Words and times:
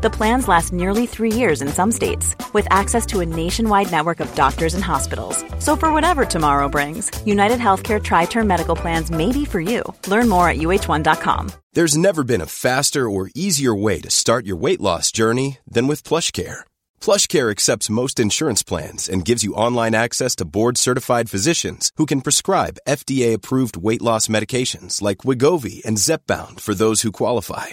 The 0.00 0.10
plans 0.10 0.46
last 0.46 0.72
nearly 0.72 1.06
three 1.06 1.32
years 1.32 1.60
in 1.60 1.66
some 1.70 1.90
states, 1.90 2.36
with 2.52 2.68
access 2.70 3.04
to 3.06 3.18
a 3.18 3.26
nationwide 3.26 3.90
network 3.90 4.20
of 4.20 4.32
doctors 4.36 4.74
and 4.74 4.84
hospitals. 4.84 5.44
So, 5.58 5.74
for 5.74 5.92
whatever 5.92 6.24
tomorrow 6.24 6.68
brings, 6.68 7.10
United 7.26 7.58
Healthcare 7.58 8.00
Tri 8.00 8.26
Term 8.26 8.46
Medical 8.46 8.76
Plans 8.76 9.10
may 9.10 9.32
be 9.32 9.44
for 9.44 9.60
you. 9.60 9.82
Learn 10.06 10.28
more 10.28 10.48
at 10.48 10.58
uh1.com. 10.58 11.50
There's 11.72 11.96
never 11.96 12.22
been 12.22 12.40
a 12.40 12.46
faster 12.46 13.10
or 13.10 13.30
easier 13.34 13.74
way 13.74 14.00
to 14.00 14.08
start 14.08 14.46
your 14.46 14.56
weight 14.56 14.80
loss 14.80 15.10
journey 15.10 15.58
than 15.66 15.88
with 15.88 16.04
PlushCare. 16.04 16.60
PlushCare 17.00 17.50
accepts 17.50 17.90
most 17.90 18.20
insurance 18.20 18.62
plans 18.62 19.08
and 19.08 19.24
gives 19.24 19.42
you 19.42 19.54
online 19.54 19.96
access 19.96 20.36
to 20.36 20.44
board-certified 20.44 21.28
physicians 21.28 21.90
who 21.96 22.06
can 22.06 22.20
prescribe 22.20 22.78
FDA-approved 22.86 23.76
weight 23.76 24.02
loss 24.02 24.28
medications 24.28 25.02
like 25.02 25.18
Wigovi 25.18 25.84
and 25.84 25.96
Zepbound 25.96 26.60
for 26.60 26.74
those 26.74 27.02
who 27.02 27.10
qualify. 27.10 27.72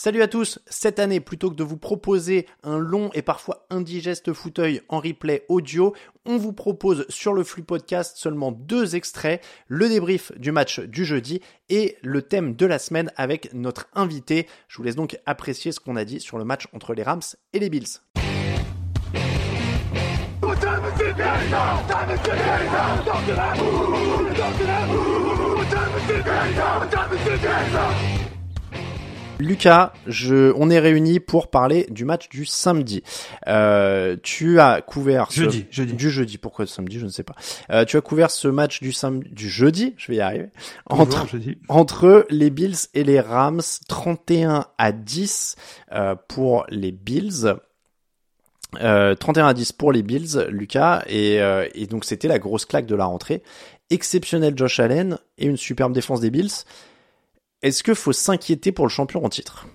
Salut 0.00 0.22
à 0.22 0.28
tous, 0.28 0.60
cette 0.68 1.00
année, 1.00 1.18
plutôt 1.18 1.50
que 1.50 1.56
de 1.56 1.64
vous 1.64 1.76
proposer 1.76 2.46
un 2.62 2.78
long 2.78 3.10
et 3.14 3.22
parfois 3.22 3.66
indigeste 3.68 4.32
fauteuil 4.32 4.80
en 4.88 5.00
replay 5.00 5.44
audio, 5.48 5.92
on 6.24 6.36
vous 6.36 6.52
propose 6.52 7.04
sur 7.08 7.34
le 7.34 7.42
flux 7.42 7.64
podcast 7.64 8.16
seulement 8.16 8.52
deux 8.52 8.94
extraits, 8.94 9.44
le 9.66 9.88
débrief 9.88 10.30
du 10.38 10.52
match 10.52 10.78
du 10.78 11.04
jeudi 11.04 11.40
et 11.68 11.96
le 12.02 12.22
thème 12.22 12.54
de 12.54 12.64
la 12.64 12.78
semaine 12.78 13.10
avec 13.16 13.52
notre 13.54 13.88
invité. 13.92 14.46
Je 14.68 14.76
vous 14.76 14.84
laisse 14.84 14.94
donc 14.94 15.18
apprécier 15.26 15.72
ce 15.72 15.80
qu'on 15.80 15.96
a 15.96 16.04
dit 16.04 16.20
sur 16.20 16.38
le 16.38 16.44
match 16.44 16.68
entre 16.72 16.94
les 16.94 17.02
Rams 17.02 17.20
et 17.52 17.58
les 17.58 17.68
Bills. 17.68 17.98
Lucas, 29.38 29.92
je, 30.06 30.52
on 30.56 30.70
est 30.70 30.78
réunis 30.78 31.20
pour 31.20 31.48
parler 31.48 31.86
du 31.90 32.04
match 32.04 32.28
du 32.28 32.44
samedi. 32.44 33.02
Euh, 33.46 34.16
tu 34.22 34.60
as 34.60 34.82
couvert 34.82 35.30
ce, 35.30 35.42
jeudi, 35.42 35.66
jeudi. 35.70 35.92
du 35.94 36.10
jeudi. 36.10 36.38
Pourquoi 36.38 36.66
samedi 36.66 36.98
Je 36.98 37.04
ne 37.04 37.10
sais 37.10 37.22
pas. 37.22 37.34
Euh, 37.70 37.84
tu 37.84 37.96
as 37.96 38.00
couvert 38.00 38.30
ce 38.30 38.48
match 38.48 38.80
du 38.80 38.92
samedi, 38.92 39.28
du 39.30 39.48
jeudi. 39.48 39.94
Je 39.96 40.10
vais 40.10 40.18
y 40.18 40.20
arriver. 40.20 40.48
Entre, 40.86 41.26
entre 41.68 42.26
les 42.30 42.50
Bills 42.50 42.76
et 42.94 43.04
les 43.04 43.20
Rams, 43.20 43.62
31 43.88 44.66
à 44.76 44.92
10 44.92 45.56
euh, 45.92 46.14
pour 46.28 46.66
les 46.68 46.92
Bills. 46.92 47.54
Euh, 48.80 49.14
31 49.14 49.46
à 49.46 49.54
10 49.54 49.72
pour 49.72 49.92
les 49.92 50.02
Bills, 50.02 50.46
Lucas, 50.50 51.02
et, 51.06 51.40
euh, 51.40 51.66
et 51.74 51.86
donc 51.86 52.04
c'était 52.04 52.28
la 52.28 52.38
grosse 52.38 52.66
claque 52.66 52.86
de 52.86 52.94
la 52.94 53.06
rentrée. 53.06 53.42
Exceptionnel 53.90 54.52
Josh 54.56 54.78
Allen 54.80 55.18
et 55.38 55.46
une 55.46 55.56
superbe 55.56 55.92
défense 55.92 56.20
des 56.20 56.30
Bills. 56.30 56.64
Est-ce 57.62 57.82
qu'il 57.82 57.94
faut 57.94 58.12
s'inquiéter 58.12 58.72
pour 58.72 58.84
le 58.84 58.90
champion 58.90 59.24
en 59.24 59.28
titre? 59.28 59.66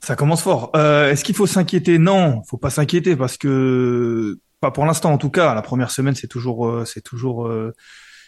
Ça 0.00 0.16
commence 0.16 0.42
fort. 0.42 0.70
Euh, 0.76 1.10
Est-ce 1.10 1.24
qu'il 1.24 1.34
faut 1.34 1.46
s'inquiéter? 1.46 1.98
Non, 1.98 2.42
faut 2.48 2.56
pas 2.56 2.70
s'inquiéter 2.70 3.16
parce 3.16 3.36
que 3.36 4.38
pas 4.60 4.70
pour 4.70 4.84
l'instant 4.86 5.12
en 5.12 5.18
tout 5.18 5.30
cas. 5.30 5.54
La 5.54 5.62
première 5.62 5.90
semaine, 5.90 6.14
c'est 6.14 6.26
toujours, 6.26 6.68
euh, 6.68 6.84
c'est 6.84 7.02
toujours, 7.02 7.46
euh, 7.46 7.74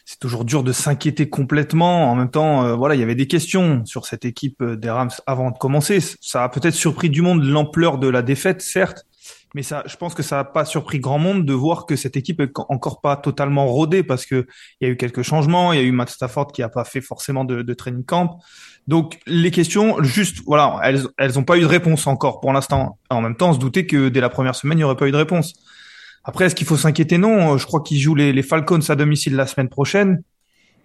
c'est 0.05 0.19
toujours 0.19 0.45
dur 0.45 0.65
de 0.65 0.73
s'inquiéter 0.73 1.29
complètement. 1.29 2.11
En 2.11 2.15
même 2.15 2.31
temps, 2.31 2.77
voilà, 2.77 2.95
il 2.95 3.01
y 3.01 3.05
avait 3.05 3.15
des 3.15 3.27
questions 3.27 3.85
sur 3.85 4.07
cette 4.07 4.25
équipe 4.25 4.63
des 4.63 4.91
Rams 4.91 5.11
avant 5.27 5.51
de 5.51 5.59
commencer. 5.59 6.01
Ça 6.21 6.45
a 6.45 6.49
peut-être 6.49 6.75
surpris 6.75 7.09
du 7.09 7.23
monde 7.23 7.45
l'ampleur 7.45 7.99
de 7.99 8.09
la 8.09 8.23
défaite, 8.23 8.63
certes, 8.63 9.07
mais 9.55 9.63
ça, 9.63 9.83
je 9.87 9.97
pense 9.97 10.15
que 10.15 10.23
ça 10.23 10.37
n'a 10.37 10.45
pas 10.45 10.65
surpris 10.65 10.99
grand 10.99 11.19
monde 11.19 11.45
de 11.45 11.53
voir 11.53 11.85
que 11.85 11.97
cette 11.97 12.17
équipe 12.17 12.41
est 12.41 12.51
encore 12.69 13.01
pas 13.01 13.17
totalement 13.17 13.67
rodée 13.67 14.03
parce 14.03 14.25
que 14.25 14.47
il 14.81 14.87
y 14.87 14.91
a 14.91 14.93
eu 14.93 14.97
quelques 14.97 15.23
changements. 15.23 15.73
Il 15.73 15.79
y 15.79 15.83
a 15.83 15.85
eu 15.85 15.93
Matt 15.93 16.09
Stafford 16.09 16.53
qui 16.53 16.63
a 16.63 16.69
pas 16.69 16.85
fait 16.85 17.01
forcément 17.01 17.45
de, 17.45 17.75
training 17.75 18.05
camp. 18.05 18.39
Donc 18.89 19.19
les 19.27 19.51
questions, 19.51 20.03
juste, 20.03 20.43
voilà, 20.47 20.81
elles, 20.83 21.03
elles 21.19 21.39
ont 21.39 21.45
pas 21.45 21.59
eu 21.59 21.61
de 21.61 21.67
réponse 21.67 22.07
encore 22.07 22.41
pour 22.41 22.53
l'instant. 22.53 22.99
En 23.11 23.21
même 23.21 23.37
temps, 23.37 23.51
on 23.51 23.55
se 23.55 23.59
doutait 23.59 23.87
que 23.87 24.09
dès 24.09 24.21
la 24.21 24.31
première 24.31 24.55
semaine, 24.55 24.79
il 24.79 24.83
y 24.83 24.85
aurait 24.85 24.97
pas 24.97 25.07
eu 25.07 25.13
de 25.13 25.17
réponse. 25.17 25.55
Après, 26.25 26.47
est-ce 26.47 26.55
qu'il 26.55 26.67
faut 26.67 26.77
s'inquiéter? 26.77 27.19
Non. 27.19 27.59
Je 27.59 27.67
crois 27.67 27.83
qu'ils 27.83 27.99
jouent 27.99 28.15
les, 28.15 28.33
les, 28.33 28.43
Falcons 28.43 28.81
à 28.89 28.95
domicile 28.95 29.37
la 29.37 29.47
semaine 29.47 29.69
prochaine. 29.69 30.23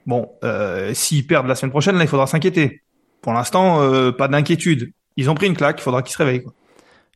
Bon, 0.05 0.29
euh, 0.43 0.93
s'ils 0.93 1.27
perdent 1.27 1.47
la 1.47 1.55
semaine 1.55 1.71
prochaine, 1.71 1.95
là, 1.95 2.03
il 2.03 2.07
faudra 2.07 2.27
s'inquiéter. 2.27 2.81
Pour 3.21 3.33
l'instant, 3.33 3.81
euh, 3.81 4.11
pas 4.11 4.27
d'inquiétude. 4.27 4.91
Ils 5.15 5.29
ont 5.29 5.35
pris 5.35 5.47
une 5.47 5.55
claque, 5.55 5.79
il 5.79 5.83
faudra 5.83 6.01
qu'ils 6.01 6.13
se 6.13 6.17
réveillent. 6.17 6.43
Quoi. 6.43 6.53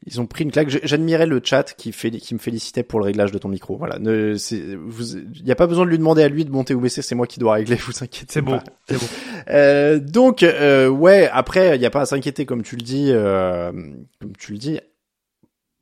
Ils 0.08 0.20
ont 0.20 0.26
pris 0.26 0.44
une 0.44 0.52
claque. 0.52 0.70
J'admirais 0.84 1.28
le 1.28 1.42
chat 1.44 1.76
qui, 1.76 1.92
fait, 1.92 2.10
qui 2.12 2.34
me 2.34 2.40
félicitait 2.40 2.82
pour 2.82 3.00
le 3.00 3.06
réglage 3.06 3.32
de 3.32 3.38
ton 3.38 3.50
micro. 3.50 3.78
Voilà. 3.78 4.00
Ne, 4.00 4.36
il 4.52 5.44
n'y 5.44 5.52
a 5.52 5.56
pas 5.56 5.68
besoin 5.68 5.86
de 5.86 5.92
lui 5.92 6.00
demander 6.00 6.24
à 6.24 6.28
lui 6.28 6.44
de 6.44 6.50
monter 6.50 6.74
ou 6.74 6.82
baisser. 6.82 7.04
C'est 7.04 7.14
moi 7.14 7.28
qui 7.28 7.40
dois 7.40 7.54
régler. 7.54 7.76
Vous 7.86 8.04
inquiétez 8.04 8.34
C'est 8.34 8.42
bon. 8.42 8.60
C'est 8.88 8.98
bon. 9.00 9.06
Euh, 9.50 9.98
donc, 10.00 10.44
euh, 10.44 10.88
ouais. 10.88 11.28
Après, 11.34 11.76
il 11.76 11.80
n'y 11.80 11.86
a 11.86 11.90
pas 11.90 12.02
à 12.02 12.06
s'inquiéter, 12.06 12.46
comme 12.46 12.62
tu 12.62 12.76
le 12.76 12.84
dis. 12.84 13.08
Euh, 13.10 13.72
comme 14.20 14.36
tu 14.38 14.52
le 14.52 14.60
dis. 14.60 14.80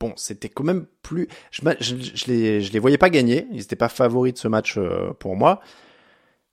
Bon, 0.00 0.14
c'était 0.16 0.48
quand 0.48 0.64
même 0.64 0.86
plus. 1.02 1.28
Je, 1.50 1.60
je, 1.78 1.94
je, 2.14 2.24
les, 2.26 2.62
je 2.62 2.72
les 2.72 2.78
voyais 2.78 2.96
pas 2.96 3.10
gagner. 3.10 3.46
Ils 3.52 3.58
n'étaient 3.58 3.76
pas 3.76 3.90
favoris 3.90 4.32
de 4.32 4.38
ce 4.38 4.48
match 4.48 4.78
euh, 4.78 5.12
pour 5.18 5.36
moi. 5.36 5.60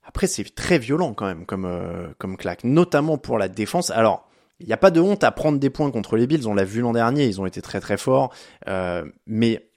Après, 0.08 0.26
c'est 0.26 0.54
très 0.54 0.78
violent 0.78 1.14
quand 1.14 1.26
même 1.26 1.46
comme 1.46 1.64
euh, 1.64 2.08
comme 2.18 2.36
claque, 2.36 2.64
notamment 2.64 3.16
pour 3.16 3.38
la 3.38 3.48
défense. 3.48 3.90
Alors 3.90 4.27
il 4.60 4.66
n'y 4.66 4.72
a 4.72 4.76
pas 4.76 4.90
de 4.90 5.00
honte 5.00 5.24
à 5.24 5.30
prendre 5.30 5.58
des 5.58 5.70
points 5.70 5.90
contre 5.90 6.16
les 6.16 6.26
Bills. 6.26 6.46
On 6.46 6.54
l'a 6.54 6.64
vu 6.64 6.80
l'an 6.80 6.92
dernier, 6.92 7.26
ils 7.26 7.40
ont 7.40 7.46
été 7.46 7.62
très 7.62 7.80
très 7.80 7.96
forts. 7.96 8.32
Euh, 8.66 9.04
mais 9.26 9.70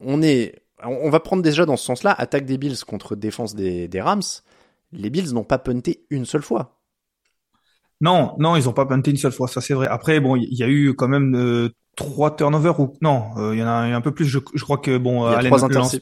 on 0.00 0.22
est, 0.22 0.62
on 0.82 1.10
va 1.10 1.20
prendre 1.20 1.42
déjà 1.42 1.64
dans 1.64 1.76
ce 1.76 1.84
sens-là, 1.84 2.14
attaque 2.16 2.44
des 2.44 2.58
Bills 2.58 2.78
contre 2.86 3.16
défense 3.16 3.54
des, 3.54 3.88
des 3.88 4.00
Rams. 4.00 4.22
Les 4.92 5.10
Bills 5.10 5.32
n'ont 5.32 5.44
pas 5.44 5.58
punté 5.58 6.06
une 6.10 6.24
seule 6.24 6.42
fois. 6.42 6.80
Non, 8.00 8.36
non, 8.38 8.54
ils 8.56 8.64
n'ont 8.64 8.72
pas 8.72 8.86
punté 8.86 9.10
une 9.10 9.16
seule 9.16 9.32
fois, 9.32 9.48
ça 9.48 9.60
c'est 9.60 9.74
vrai. 9.74 9.88
Après, 9.88 10.20
bon, 10.20 10.36
il 10.36 10.54
y 10.54 10.62
a 10.62 10.68
eu 10.68 10.94
quand 10.94 11.08
même 11.08 11.34
euh, 11.34 11.70
trois 11.96 12.36
turnovers 12.36 12.78
ou 12.78 12.94
non, 13.00 13.24
euh, 13.36 13.54
il 13.54 13.58
y 13.58 13.62
en 13.62 13.66
a 13.66 13.82
un 13.82 14.00
peu 14.00 14.12
plus. 14.12 14.26
Je, 14.26 14.38
je 14.54 14.62
crois 14.62 14.78
que 14.78 14.96
bon, 14.98 15.24
Allen 15.24 15.50
lance, 15.50 15.96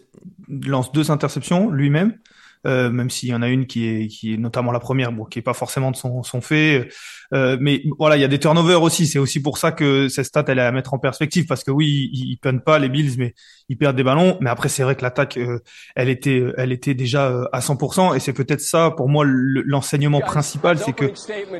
lance, 0.48 0.93
deux 0.93 1.10
interceptions 1.10 1.70
lui-même. 1.70 2.19
Euh, 2.67 2.91
même 2.91 3.11
s'il 3.11 3.28
y 3.28 3.34
en 3.34 3.43
a 3.43 3.49
une 3.49 3.67
qui 3.67 3.87
est, 3.87 4.09
qui 4.09 4.34
est 4.34 4.37
notamment 4.37 4.72
la 4.72 4.81
première, 4.81 5.12
bon, 5.12 5.25
qui 5.25 5.39
est 5.39 5.43
pas 5.43 5.55
forcément 5.55 5.91
de 5.91 5.97
son, 5.97 6.22
son 6.22 6.41
fait. 6.41 6.89
Euh, 7.34 7.56
mais 7.61 7.83
voilà, 7.99 8.17
il 8.17 8.21
y 8.21 8.25
a 8.25 8.28
des 8.28 8.39
turnovers 8.39 8.83
aussi. 8.83 9.06
C'est 9.06 9.19
aussi 9.19 9.41
pour 9.41 9.59
ça 9.59 9.72
que 9.72 10.09
cette 10.09 10.27
stat, 10.27 10.44
elle 10.49 10.59
est 10.59 10.62
à 10.62 10.72
mettre 10.72 10.94
en 10.94 10.99
perspective, 10.99 11.47
parce 11.47 11.65
que 11.65 11.71
oui, 11.71 12.11
ils, 12.12 12.31
ils 12.31 12.37
punnent 12.39 12.62
pas 12.62 12.78
les 12.78 12.89
Bills, 12.89 13.15
mais 13.19 13.34
ils 13.69 13.77
perdent 13.77 13.97
des 13.97 14.05
ballons. 14.05 14.39
Mais 14.41 14.50
après, 14.50 14.69
c'est 14.69 14.83
vrai 14.83 14.94
que 14.94 15.03
l'attaque, 15.03 15.37
euh, 15.37 15.61
elle 15.94 16.09
était, 16.09 16.43
elle 16.56 16.72
était 16.72 16.94
déjà 16.94 17.28
euh, 17.28 17.44
à 17.53 17.61
100%, 17.61 18.17
et 18.17 18.21
c'est 18.21 18.33
peut-être 18.33 18.61
ça 18.61 18.91
pour 18.91 19.09
moi 19.09 19.25
l'enseignement 19.27 20.21
principal, 20.21 20.78
c'est 20.78 20.93
que 20.93 21.12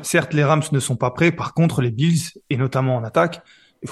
certes 0.03 0.33
les 0.33 0.43
Rams 0.43 0.63
ne 0.71 0.79
sont 0.79 0.95
pas 0.95 1.11
prêts, 1.11 1.31
par 1.31 1.53
contre 1.53 1.81
les 1.81 1.91
Bills 1.91 2.31
et 2.49 2.57
notamment 2.57 2.95
en 2.95 3.03
attaque 3.03 3.41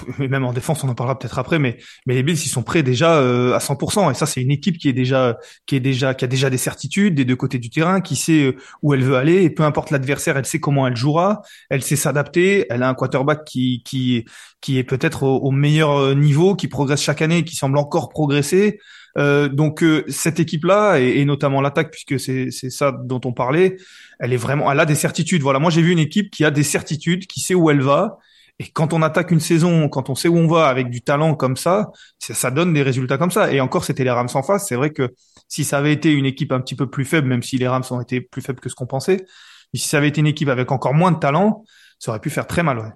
mais 0.19 0.27
même 0.27 0.45
en 0.45 0.53
défense, 0.53 0.83
on 0.83 0.89
en 0.89 0.95
parlera 0.95 1.17
peut-être 1.17 1.39
après, 1.39 1.59
mais 1.59 1.77
mais 2.05 2.13
les 2.15 2.23
Bills 2.23 2.33
ils 2.33 2.49
sont 2.49 2.63
prêts 2.63 2.83
déjà 2.83 3.17
euh, 3.17 3.53
à 3.53 3.59
100%. 3.59 4.11
Et 4.11 4.13
ça, 4.13 4.25
c'est 4.25 4.41
une 4.41 4.51
équipe 4.51 4.77
qui 4.77 4.89
est 4.89 4.93
déjà 4.93 5.37
qui 5.65 5.75
est 5.75 5.79
déjà 5.79 6.13
qui 6.13 6.25
a 6.25 6.27
déjà 6.27 6.49
des 6.49 6.57
certitudes 6.57 7.15
des 7.15 7.25
deux 7.25 7.35
côtés 7.35 7.59
du 7.59 7.69
terrain, 7.69 8.01
qui 8.01 8.15
sait 8.15 8.43
euh, 8.43 8.55
où 8.81 8.93
elle 8.93 9.03
veut 9.03 9.15
aller. 9.15 9.43
Et 9.43 9.49
peu 9.49 9.63
importe 9.63 9.91
l'adversaire, 9.91 10.37
elle 10.37 10.45
sait 10.45 10.59
comment 10.59 10.87
elle 10.87 10.95
jouera, 10.95 11.41
elle 11.69 11.83
sait 11.83 11.95
s'adapter. 11.95 12.65
Elle 12.69 12.83
a 12.83 12.89
un 12.89 12.93
quarterback 12.93 13.43
qui 13.45 13.83
qui 13.83 14.25
qui 14.65 14.79
est 14.79 14.83
peut-être 14.83 15.21
au, 15.21 15.51
meilleur 15.51 15.91
euh, 15.91 16.15
niveau, 16.15 16.55
qui 16.55 16.67
progresse 16.67 16.99
chaque 16.99 17.21
année, 17.21 17.43
qui 17.43 17.55
semble 17.55 17.77
encore 17.77 18.09
progresser. 18.09 18.79
Euh, 19.15 19.47
donc 19.47 19.83
euh, 19.83 20.03
cette 20.07 20.39
équipe-là 20.39 20.99
et, 20.99 21.19
et, 21.19 21.25
notamment 21.25 21.61
l'attaque, 21.61 21.91
puisque 21.91 22.19
c'est 22.19 22.49
ça 22.51 22.91
dont 22.91 23.21
on 23.25 23.31
parlait, 23.31 23.77
elle 24.19 24.33
est 24.33 24.37
vraiment, 24.37 24.71
elle 24.71 24.79
a 24.79 24.87
des 24.87 24.95
certitudes. 24.95 25.43
Voilà, 25.43 25.59
moi 25.59 25.69
j'ai 25.69 25.83
vu 25.83 25.91
une 25.91 25.99
équipe 25.99 26.31
qui 26.31 26.43
a 26.43 26.49
des 26.49 26.63
certitudes, 26.63 27.27
qui 27.27 27.41
sait 27.41 27.53
où 27.53 27.69
elle 27.69 27.81
va 27.81 28.17
et 28.59 28.69
quand 28.71 28.93
on 28.93 29.01
attaque 29.01 29.31
une 29.31 29.41
saison, 29.41 29.89
quand 29.89 30.09
on 30.09 30.15
sait 30.15 30.29
où 30.29 30.37
on 30.37 30.47
va 30.47 30.67
avec 30.67 30.89
du 30.89 31.01
talent 31.01 31.35
comme 31.35 31.57
ça, 31.57 31.91
ça 32.19 32.51
donne 32.51 32.73
des 32.73 32.83
résultats 32.83 33.17
comme 33.17 33.31
ça. 33.31 33.51
Et 33.51 33.59
encore, 33.59 33.83
c'était 33.83 34.05
les 34.05 34.11
Rams 34.11 34.29
en 34.33 34.43
face. 34.43 34.67
C'est 34.67 34.75
vrai 34.75 34.91
que 34.91 35.13
si 35.49 35.65
ça 35.65 35.77
avait 35.77 35.91
été 35.91 36.11
une 36.13 36.25
équipe 36.25 36.53
un 36.53 36.61
petit 36.61 36.75
peu 36.75 36.89
plus 36.89 37.03
faible, 37.03 37.27
même 37.27 37.43
si 37.43 37.57
les 37.57 37.67
Rams 37.67 37.83
ont 37.91 37.99
été 37.99 38.21
plus 38.21 38.41
faibles 38.41 38.61
que 38.61 38.69
ce 38.69 38.75
qu'on 38.75 38.87
pensait, 38.87 39.25
mais 39.73 39.79
si 39.79 39.89
ça 39.89 39.97
avait 39.97 40.07
été 40.07 40.21
une 40.21 40.27
équipe 40.27 40.47
avec 40.47 40.71
encore 40.71 40.93
moins 40.93 41.11
de 41.11 41.19
talent, 41.19 41.65
ça 41.99 42.11
aurait 42.11 42.21
pu 42.21 42.29
faire 42.29 42.47
très 42.47 42.63
mal. 42.63 42.79
Ouais. 42.79 42.91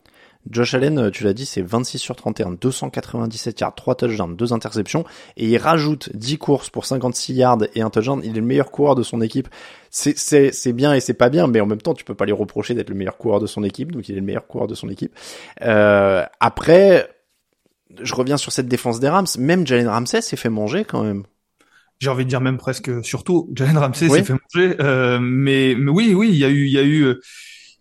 Josh 0.50 0.74
Allen, 0.74 0.98
euh, 0.98 1.12
tu 1.12 1.24
l'as 1.24 1.34
dit, 1.34 1.46
c'est 1.46 1.62
26 1.62 2.00
sur 2.00 2.16
31, 2.16 2.52
297 2.54 3.60
yards, 3.60 3.76
3 3.76 3.96
touchdowns, 3.96 4.36
2 4.36 4.54
interceptions, 4.54 5.06
et 5.38 5.48
il 5.48 5.58
rajoute 5.58 6.10
10 6.16 6.38
courses 6.38 6.70
pour 6.70 6.86
56 6.86 7.34
yards 7.34 7.60
et 7.76 7.82
un 7.82 7.90
touchdown. 7.90 8.22
Il 8.24 8.32
est 8.32 8.40
le 8.40 8.46
meilleur 8.46 8.72
coureur 8.72 8.96
de 8.96 9.04
son 9.04 9.22
équipe. 9.22 9.50
C'est, 9.92 10.74
bien 10.74 10.94
et 10.94 11.00
c'est 11.02 11.14
pas 11.14 11.30
bien, 11.30 11.48
mais 11.48 11.62
en 11.62 11.66
même 11.66 11.82
temps, 11.82 11.94
tu 11.94 12.06
peux 12.06 12.16
pas 12.16 12.26
lui 12.26 12.32
reprocher 12.32 12.74
d'être 12.74 12.90
le 12.90 12.96
meilleur 12.96 13.18
coureur 13.18 13.40
de 13.40 13.48
son 13.48 13.64
équipe, 13.64 13.92
donc 13.92 14.08
il 14.08 14.14
est 14.14 14.20
le 14.20 14.26
meilleur 14.26 14.48
coureur 14.48 14.68
de 14.68 14.76
son 14.76 14.90
équipe. 14.90 15.14
Euh, 15.62 16.24
après, 16.40 17.10
je 18.02 18.16
reviens 18.16 18.38
sur 18.38 18.52
cette 18.52 18.68
défense 18.68 19.00
des 19.00 19.10
Rams, 19.10 19.28
même 19.38 19.68
Jalen 19.68 19.88
Ramsey 19.88 20.22
s'est 20.22 20.38
fait 20.38 20.50
manger 20.50 20.86
quand 20.86 21.04
même 21.04 21.24
j'ai 22.00 22.10
envie 22.10 22.24
de 22.24 22.30
dire 22.30 22.40
même 22.40 22.58
presque 22.58 23.04
surtout 23.04 23.52
Jalen 23.56 23.78
Ramsey 23.78 24.08
s'est 24.08 24.24
fait 24.24 24.34
manger 24.34 24.76
euh, 24.80 25.20
mais, 25.20 25.76
mais 25.78 25.92
oui 25.92 26.14
oui 26.14 26.30
il 26.30 26.38
y 26.38 26.46
a 26.46 26.48
eu 26.48 26.66
il 26.66 26.72
y 26.72 26.80
a 26.80 26.84
eu 26.84 27.18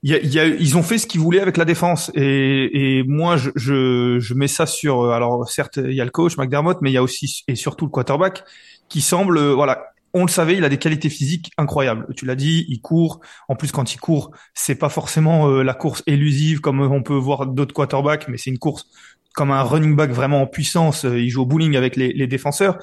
il 0.02 0.32
y 0.32 0.38
a, 0.38 0.46
ils 0.46 0.76
ont 0.76 0.82
fait 0.82 0.98
ce 0.98 1.06
qu'ils 1.06 1.20
voulaient 1.20 1.40
avec 1.40 1.56
la 1.56 1.64
défense. 1.64 2.10
Et, 2.14 2.98
et 2.98 3.02
moi 3.02 3.36
je, 3.36 3.50
je, 3.56 4.18
je, 4.20 4.34
mets 4.34 4.48
ça 4.48 4.66
sur 4.66 5.02
euh, 5.02 5.10
alors 5.10 5.48
certes 5.48 5.78
il 5.78 5.94
y 5.94 6.00
a 6.00 6.04
le 6.04 6.10
coach 6.10 6.36
McDermott 6.36 6.78
mais 6.82 6.90
il 6.90 6.94
y 6.94 6.98
a 6.98 7.02
aussi 7.02 7.44
et 7.48 7.56
surtout 7.56 7.86
le 7.86 7.90
quarterback 7.90 8.44
qui 8.88 9.00
semble 9.00 9.38
euh, 9.38 9.54
voilà 9.54 9.86
on 10.14 10.22
le 10.22 10.30
savait 10.30 10.56
il 10.56 10.64
a 10.64 10.68
des 10.68 10.78
qualités 10.78 11.10
physiques 11.10 11.50
incroyables. 11.58 12.06
Tu 12.16 12.24
l'as 12.24 12.36
dit 12.36 12.64
il 12.68 12.80
court. 12.80 13.20
En 13.48 13.56
plus 13.56 13.72
quand 13.72 13.92
il 13.92 13.98
court 13.98 14.30
c'est 14.54 14.76
pas 14.76 14.88
forcément 14.88 15.48
euh, 15.48 15.62
la 15.62 15.74
course 15.74 16.02
élusive 16.06 16.60
comme 16.60 16.80
on 16.80 17.02
peut 17.02 17.14
voir 17.14 17.46
d'autres 17.46 17.74
quarterbacks 17.74 18.28
mais 18.28 18.36
c'est 18.36 18.50
une 18.50 18.58
course 18.58 18.86
comme 19.38 19.52
un 19.52 19.62
running 19.62 19.94
back 19.94 20.10
vraiment 20.10 20.42
en 20.42 20.46
puissance 20.48 21.04
il 21.04 21.30
joue 21.30 21.42
au 21.42 21.46
bowling 21.46 21.76
avec 21.76 21.94
les, 21.94 22.12
les 22.12 22.26
défenseurs 22.26 22.76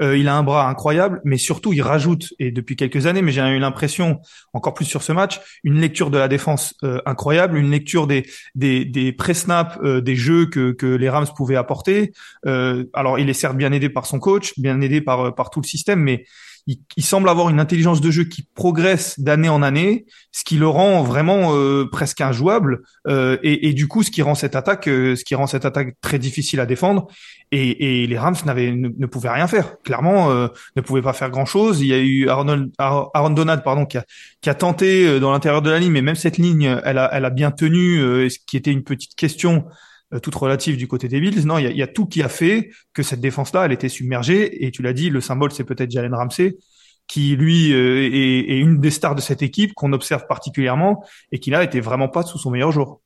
euh, 0.00 0.16
il 0.16 0.28
a 0.28 0.34
un 0.34 0.42
bras 0.42 0.68
incroyable, 0.68 1.20
mais 1.24 1.36
surtout 1.36 1.72
il 1.72 1.82
rajoute, 1.82 2.32
et 2.38 2.50
depuis 2.50 2.76
quelques 2.76 3.06
années, 3.06 3.22
mais 3.22 3.32
j'ai 3.32 3.42
eu 3.42 3.58
l'impression, 3.58 4.20
encore 4.54 4.74
plus 4.74 4.86
sur 4.86 5.02
ce 5.02 5.12
match, 5.12 5.40
une 5.62 5.80
lecture 5.80 6.10
de 6.10 6.18
la 6.18 6.28
défense 6.28 6.74
euh, 6.82 7.00
incroyable, 7.04 7.58
une 7.58 7.70
lecture 7.70 8.06
des 8.06 8.24
des, 8.54 8.84
des 8.84 9.12
pré-snaps, 9.12 9.78
euh, 9.82 10.00
des 10.00 10.16
jeux 10.16 10.46
que, 10.46 10.72
que 10.72 10.86
les 10.86 11.08
Rams 11.08 11.26
pouvaient 11.36 11.56
apporter. 11.56 12.12
alors 12.44 13.18
il 13.18 13.28
est 13.28 13.34
certes 13.34 13.56
bien 13.56 13.72
aidé 13.72 13.88
par 13.88 14.06
son 14.06 14.18
coach, 14.18 14.58
bien 14.58 14.80
aidé 14.80 15.00
par 15.00 15.34
par 15.34 15.50
tout 15.50 15.60
le 15.60 15.66
système, 15.66 16.00
mais 16.00 16.24
il, 16.66 17.02
semble 17.02 17.28
avoir 17.28 17.48
une 17.48 17.60
intelligence 17.60 18.00
de 18.00 18.10
jeu 18.10 18.24
qui 18.24 18.42
progresse 18.42 19.18
d'année 19.18 19.48
en 19.48 19.62
année, 19.62 20.06
ce 20.32 20.44
qui 20.44 20.56
le 20.56 20.68
rend 20.68 21.02
vraiment 21.02 21.54
euh, 21.54 21.86
presque 21.90 22.20
injouable 22.20 22.82
euh, 23.08 23.36
et, 23.42 23.68
et, 23.68 23.72
du 23.72 23.88
coup 23.88 24.02
ce 24.02 24.10
qui 24.10 24.22
rend 24.22 24.34
cette 24.34 24.56
attaque, 24.56 24.88
euh, 24.88 25.16
ce 25.16 25.24
qui 25.24 25.34
rend 25.34 25.46
cette 25.46 25.64
attaque 25.64 25.96
très 26.00 26.18
difficile 26.18 26.60
à 26.60 26.66
défendre. 26.66 27.08
Et, 27.52 28.02
et 28.02 28.06
les 28.06 28.18
Rams 28.18 28.36
n'avaient 28.46 28.70
ne, 28.70 29.06
pouvaient 29.06 29.30
rien 29.30 29.48
faire. 29.48 29.82
Clairement, 29.82 30.30
ne 30.30 30.80
pouvaient 30.80 31.02
pas 31.02 31.12
faire 31.12 31.30
grand 31.30 31.46
chose. 31.46 31.80
Il 31.80 31.88
y 31.88 31.92
a 31.92 31.98
eu 31.98 32.28
Aaron, 32.28 32.70
Aaron 32.78 33.30
Donald 33.30 33.64
pardon 33.64 33.86
qui 33.86 33.98
a, 33.98 34.04
qui 34.40 34.48
a 34.50 34.54
tenté 34.54 35.18
dans 35.18 35.32
l'intérieur 35.32 35.60
de 35.60 35.68
la 35.68 35.80
ligne, 35.80 35.90
mais 35.90 36.00
même 36.00 36.14
cette 36.14 36.38
ligne, 36.38 36.78
elle 36.84 36.98
a, 36.98 37.10
elle 37.12 37.24
a 37.24 37.30
bien 37.30 37.50
tenu, 37.50 38.30
ce 38.30 38.38
qui 38.46 38.56
était 38.56 38.70
une 38.70 38.84
petite 38.84 39.16
question 39.16 39.64
euh, 39.66 39.70
toute 40.18 40.34
relative 40.34 40.76
du 40.76 40.88
côté 40.88 41.08
des 41.08 41.20
Bills. 41.20 41.46
Non, 41.46 41.58
il 41.58 41.64
y 41.64 41.66
a, 41.66 41.70
y 41.70 41.82
a, 41.82 41.86
tout 41.86 42.06
qui 42.06 42.22
a 42.22 42.28
fait 42.28 42.70
que 42.92 43.02
cette 43.02 43.20
défense-là, 43.20 43.66
elle 43.66 43.72
était 43.72 43.88
submergée. 43.88 44.64
Et 44.64 44.70
tu 44.70 44.82
l'as 44.82 44.92
dit, 44.92 45.10
le 45.10 45.20
symbole, 45.20 45.52
c'est 45.52 45.64
peut-être 45.64 45.90
Jalen 45.90 46.14
Ramsey, 46.14 46.56
qui 47.06 47.36
lui 47.36 47.72
euh, 47.72 48.02
est, 48.02 48.50
est, 48.50 48.58
une 48.58 48.80
des 48.80 48.90
stars 48.90 49.14
de 49.14 49.20
cette 49.20 49.42
équipe 49.42 49.72
qu'on 49.74 49.92
observe 49.92 50.26
particulièrement 50.26 51.04
et 51.32 51.38
qui 51.38 51.50
là 51.50 51.62
était 51.62 51.80
vraiment 51.80 52.08
pas 52.08 52.22
sous 52.22 52.38
son 52.38 52.50
meilleur 52.50 52.72
jour. 52.72 53.00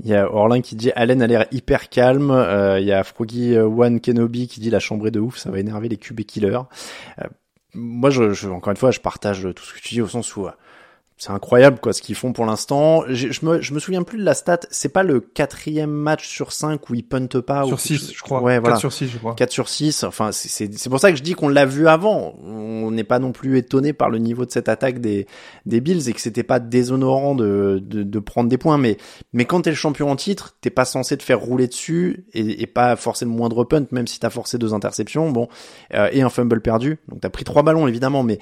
Il 0.00 0.08
y 0.08 0.14
a 0.14 0.30
Orlin 0.32 0.60
qui 0.62 0.74
dit 0.74 0.90
Allen 0.96 1.22
a 1.22 1.26
l'air 1.26 1.46
hyper 1.52 1.88
calme. 1.88 2.30
Euh, 2.30 2.80
il 2.80 2.86
y 2.86 2.92
a 2.92 3.04
Froggy 3.04 3.58
One 3.58 4.00
Kenobi 4.00 4.48
qui 4.48 4.60
dit 4.60 4.70
la 4.70 4.80
chambre 4.80 5.06
est 5.06 5.10
de 5.10 5.20
ouf, 5.20 5.36
ça 5.36 5.50
va 5.50 5.58
énerver 5.60 5.88
les 5.88 5.96
QB 5.96 6.22
killers. 6.22 6.60
moi, 7.74 8.10
je, 8.10 8.32
je, 8.32 8.48
encore 8.48 8.70
une 8.70 8.76
fois, 8.76 8.90
je 8.90 9.00
partage 9.00 9.46
tout 9.54 9.64
ce 9.64 9.74
que 9.74 9.80
tu 9.80 9.94
dis 9.94 10.00
au 10.02 10.08
sens 10.08 10.34
où 10.36 10.48
c'est 11.22 11.30
incroyable 11.30 11.78
quoi 11.78 11.92
ce 11.92 12.02
qu'ils 12.02 12.16
font 12.16 12.32
pour 12.32 12.46
l'instant. 12.46 13.04
Je, 13.08 13.28
me, 13.46 13.60
je 13.60 13.72
me 13.74 13.78
souviens 13.78 14.02
plus 14.02 14.18
de 14.18 14.24
la 14.24 14.34
stat. 14.34 14.58
C'est 14.72 14.88
pas 14.88 15.04
le 15.04 15.20
quatrième 15.20 15.88
match 15.88 16.26
sur 16.26 16.50
5 16.50 16.90
où 16.90 16.96
ils 16.96 17.04
puntent 17.04 17.38
pas. 17.38 17.64
Sur 17.64 17.78
6, 17.78 18.12
je 18.12 18.22
crois. 18.22 18.42
Ouais, 18.42 18.60
4 18.60 18.76
sur 18.76 18.92
6, 18.92 19.06
je 19.08 19.18
crois. 19.18 19.36
4 19.36 19.52
sur 19.52 19.68
6. 19.68 20.02
Enfin, 20.02 20.32
c'est 20.32 20.88
pour 20.88 20.98
ça 20.98 21.12
que 21.12 21.16
je 21.16 21.22
dis 21.22 21.34
qu'on 21.34 21.48
l'a 21.48 21.64
vu 21.64 21.86
avant. 21.86 22.34
On 22.42 22.90
n'est 22.90 23.04
pas 23.04 23.20
non 23.20 23.30
plus 23.30 23.56
étonné 23.56 23.92
par 23.92 24.10
le 24.10 24.18
niveau 24.18 24.44
de 24.44 24.50
cette 24.50 24.68
attaque 24.68 25.00
des, 25.00 25.28
des 25.64 25.80
Bills 25.80 26.08
et 26.08 26.12
que 26.12 26.20
c'était 26.20 26.42
pas 26.42 26.58
déshonorant 26.58 27.36
de, 27.36 27.80
de, 27.80 28.02
de, 28.02 28.18
prendre 28.18 28.48
des 28.48 28.58
points. 28.58 28.76
Mais, 28.76 28.96
mais 29.32 29.44
quand 29.44 29.60
t'es 29.60 29.70
le 29.70 29.76
champion 29.76 30.10
en 30.10 30.16
titre, 30.16 30.56
t'es 30.60 30.70
pas 30.70 30.84
censé 30.84 31.16
te 31.16 31.22
faire 31.22 31.38
rouler 31.38 31.68
dessus 31.68 32.26
et, 32.34 32.62
et 32.62 32.66
pas 32.66 32.96
forcer 32.96 33.26
le 33.26 33.30
moindre 33.30 33.62
punt, 33.62 33.86
même 33.92 34.08
si 34.08 34.18
t'as 34.18 34.30
forcé 34.30 34.58
deux 34.58 34.74
interceptions. 34.74 35.30
Bon, 35.30 35.46
euh, 35.94 36.08
et 36.10 36.22
un 36.22 36.30
fumble 36.30 36.60
perdu. 36.62 36.98
Donc 37.06 37.20
t'as 37.20 37.30
pris 37.30 37.44
trois 37.44 37.62
ballons 37.62 37.86
évidemment, 37.86 38.24
mais 38.24 38.40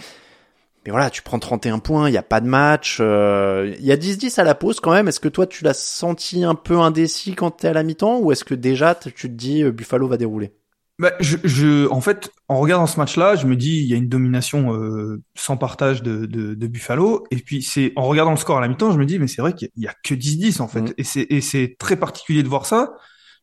mais 0.84 0.90
voilà, 0.92 1.10
tu 1.10 1.22
prends 1.22 1.38
31 1.38 1.78
points, 1.78 2.08
il 2.08 2.12
n'y 2.12 2.18
a 2.18 2.22
pas 2.22 2.40
de 2.40 2.46
match. 2.46 2.98
Euh, 3.00 3.74
il 3.78 3.84
y 3.84 3.92
a 3.92 3.96
10-10 3.96 4.40
à 4.40 4.44
la 4.44 4.54
pause 4.54 4.80
quand 4.80 4.92
même. 4.92 5.08
Est-ce 5.08 5.20
que 5.20 5.28
toi, 5.28 5.46
tu 5.46 5.62
l'as 5.62 5.74
senti 5.74 6.42
un 6.42 6.54
peu 6.54 6.78
indécis 6.78 7.34
quand 7.34 7.50
tu 7.50 7.66
es 7.66 7.68
à 7.68 7.72
la 7.72 7.82
mi-temps 7.82 8.18
ou 8.18 8.32
est-ce 8.32 8.44
que 8.44 8.54
déjà, 8.54 8.94
tu 8.94 9.12
te 9.12 9.26
dis 9.26 9.62
euh, 9.62 9.72
Buffalo 9.72 10.08
va 10.08 10.16
dérouler? 10.16 10.52
Bah, 10.98 11.12
je, 11.20 11.38
je, 11.44 11.88
en 11.88 12.00
fait, 12.00 12.30
en 12.48 12.58
regardant 12.58 12.86
ce 12.86 12.98
match-là, 12.98 13.34
je 13.34 13.46
me 13.46 13.56
dis 13.56 13.78
il 13.78 13.86
y 13.86 13.94
a 13.94 13.96
une 13.96 14.08
domination 14.08 14.74
euh, 14.74 15.22
sans 15.34 15.56
partage 15.56 16.02
de, 16.02 16.26
de, 16.26 16.54
de, 16.54 16.66
Buffalo. 16.66 17.24
Et 17.30 17.36
puis 17.36 17.62
c'est 17.62 17.92
en 17.96 18.02
regardant 18.02 18.32
le 18.32 18.36
score 18.36 18.58
à 18.58 18.60
la 18.60 18.68
mi-temps, 18.68 18.92
je 18.92 18.98
me 18.98 19.06
dis 19.06 19.18
mais 19.18 19.26
c'est 19.26 19.40
vrai 19.40 19.54
qu'il 19.54 19.70
y, 19.76 19.86
a 19.86 19.94
que 20.04 20.14
10-10 20.14 20.60
en 20.60 20.68
fait. 20.68 20.82
Mm. 20.82 20.94
Et 20.98 21.04
c'est 21.04 21.26
et 21.30 21.40
c'est 21.40 21.76
très 21.78 21.96
particulier 21.96 22.42
de 22.42 22.48
voir 22.48 22.66
ça 22.66 22.92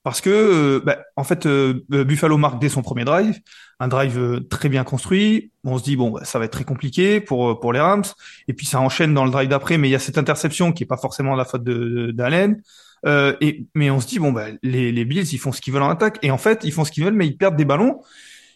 parce 0.07 0.21
que 0.21 0.29
euh, 0.29 0.81
bah, 0.85 0.99
en 1.17 1.25
fait 1.25 1.45
euh, 1.45 1.85
euh, 1.91 2.05
Buffalo 2.05 2.37
marque 2.37 2.61
dès 2.61 2.69
son 2.69 2.81
premier 2.81 3.03
drive, 3.03 3.41
un 3.81 3.89
drive 3.89 4.41
très 4.49 4.69
bien 4.69 4.85
construit. 4.85 5.51
On 5.65 5.77
se 5.77 5.83
dit 5.83 5.97
bon 5.97 6.11
bah, 6.11 6.21
ça 6.23 6.39
va 6.39 6.45
être 6.45 6.53
très 6.53 6.63
compliqué 6.63 7.19
pour 7.19 7.59
pour 7.59 7.73
les 7.73 7.81
Rams 7.81 8.05
et 8.47 8.53
puis 8.53 8.65
ça 8.65 8.79
enchaîne 8.79 9.13
dans 9.13 9.25
le 9.25 9.31
drive 9.31 9.49
d'après, 9.49 9.77
mais 9.77 9.89
il 9.89 9.91
y 9.91 9.95
a 9.95 9.99
cette 9.99 10.17
interception 10.17 10.71
qui 10.71 10.83
est 10.83 10.87
pas 10.87 10.95
forcément 10.95 11.35
la 11.35 11.43
faute 11.43 11.65
de 11.65 12.11
d'Allen. 12.11 12.61
et 13.05 13.65
mais 13.75 13.91
on 13.91 13.99
se 13.99 14.07
dit 14.07 14.19
bon 14.19 14.31
bah 14.31 14.45
les 14.63 14.93
les 14.93 15.03
Bills 15.03 15.27
ils 15.33 15.39
font 15.39 15.51
ce 15.51 15.59
qu'ils 15.59 15.73
veulent 15.73 15.83
en 15.83 15.89
attaque 15.89 16.19
et 16.21 16.31
en 16.31 16.37
fait 16.37 16.61
ils 16.63 16.71
font 16.71 16.85
ce 16.85 16.91
qu'ils 16.93 17.03
veulent 17.03 17.13
mais 17.13 17.27
ils 17.27 17.35
perdent 17.35 17.57
des 17.57 17.65
ballons. 17.65 17.99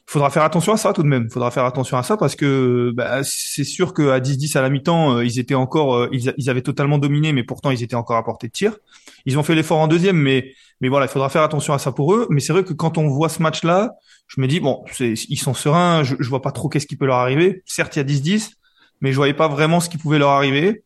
Il 0.07 0.11
faudra 0.11 0.29
faire 0.29 0.43
attention 0.43 0.73
à 0.73 0.77
ça 0.77 0.93
tout 0.93 1.03
de 1.03 1.07
même. 1.07 1.29
Faudra 1.29 1.51
faire 1.51 1.65
attention 1.65 1.97
à 1.97 2.03
ça 2.03 2.17
parce 2.17 2.35
que 2.35 2.91
bah, 2.93 3.21
c'est 3.23 3.63
sûr 3.63 3.93
qu'à 3.93 4.19
10-10 4.19 4.57
à 4.57 4.61
la 4.61 4.69
mi-temps, 4.69 5.21
ils 5.21 5.39
étaient 5.39 5.55
encore, 5.55 6.07
ils, 6.11 6.33
ils, 6.37 6.49
avaient 6.49 6.61
totalement 6.61 6.97
dominé, 6.97 7.31
mais 7.31 7.43
pourtant 7.43 7.71
ils 7.71 7.81
étaient 7.81 7.95
encore 7.95 8.17
à 8.17 8.23
portée 8.23 8.47
de 8.47 8.51
tir. 8.51 8.77
Ils 9.25 9.39
ont 9.39 9.43
fait 9.43 9.55
l'effort 9.55 9.79
en 9.79 9.87
deuxième, 9.87 10.17
mais 10.17 10.53
mais 10.81 10.89
voilà, 10.89 11.05
il 11.05 11.09
faudra 11.09 11.29
faire 11.29 11.43
attention 11.43 11.73
à 11.73 11.79
ça 11.79 11.91
pour 11.91 12.13
eux. 12.13 12.27
Mais 12.29 12.39
c'est 12.41 12.53
vrai 12.53 12.63
que 12.63 12.73
quand 12.73 12.97
on 12.97 13.07
voit 13.07 13.29
ce 13.29 13.41
match-là, 13.41 13.93
je 14.27 14.41
me 14.41 14.47
dis 14.47 14.59
bon, 14.59 14.83
ils 14.99 15.39
sont 15.39 15.53
sereins. 15.53 16.03
Je, 16.03 16.15
je 16.19 16.27
vois 16.27 16.41
pas 16.41 16.51
trop 16.51 16.67
qu'est-ce 16.69 16.87
qui 16.87 16.95
peut 16.95 17.05
leur 17.05 17.17
arriver. 17.17 17.61
Certes, 17.65 17.95
il 17.95 17.99
y 17.99 18.01
a 18.01 18.05
10-10, 18.05 18.53
mais 18.99 19.11
je 19.11 19.15
voyais 19.15 19.33
pas 19.35 19.47
vraiment 19.47 19.79
ce 19.79 19.89
qui 19.89 19.97
pouvait 19.97 20.19
leur 20.19 20.31
arriver. 20.31 20.83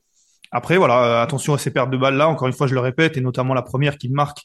Après, 0.55 0.77
voilà, 0.77 1.21
attention 1.21 1.53
à 1.53 1.57
ces 1.57 1.69
pertes 1.69 1.89
de 1.89 1.97
balles 1.97 2.15
là. 2.15 2.29
Encore 2.29 2.47
une 2.47 2.53
fois, 2.53 2.65
je 2.65 2.73
le 2.73 2.79
répète, 2.79 3.17
et 3.17 3.21
notamment 3.21 3.53
la 3.53 3.61
première 3.61 3.97
qui 3.97 4.07
marque 4.07 4.43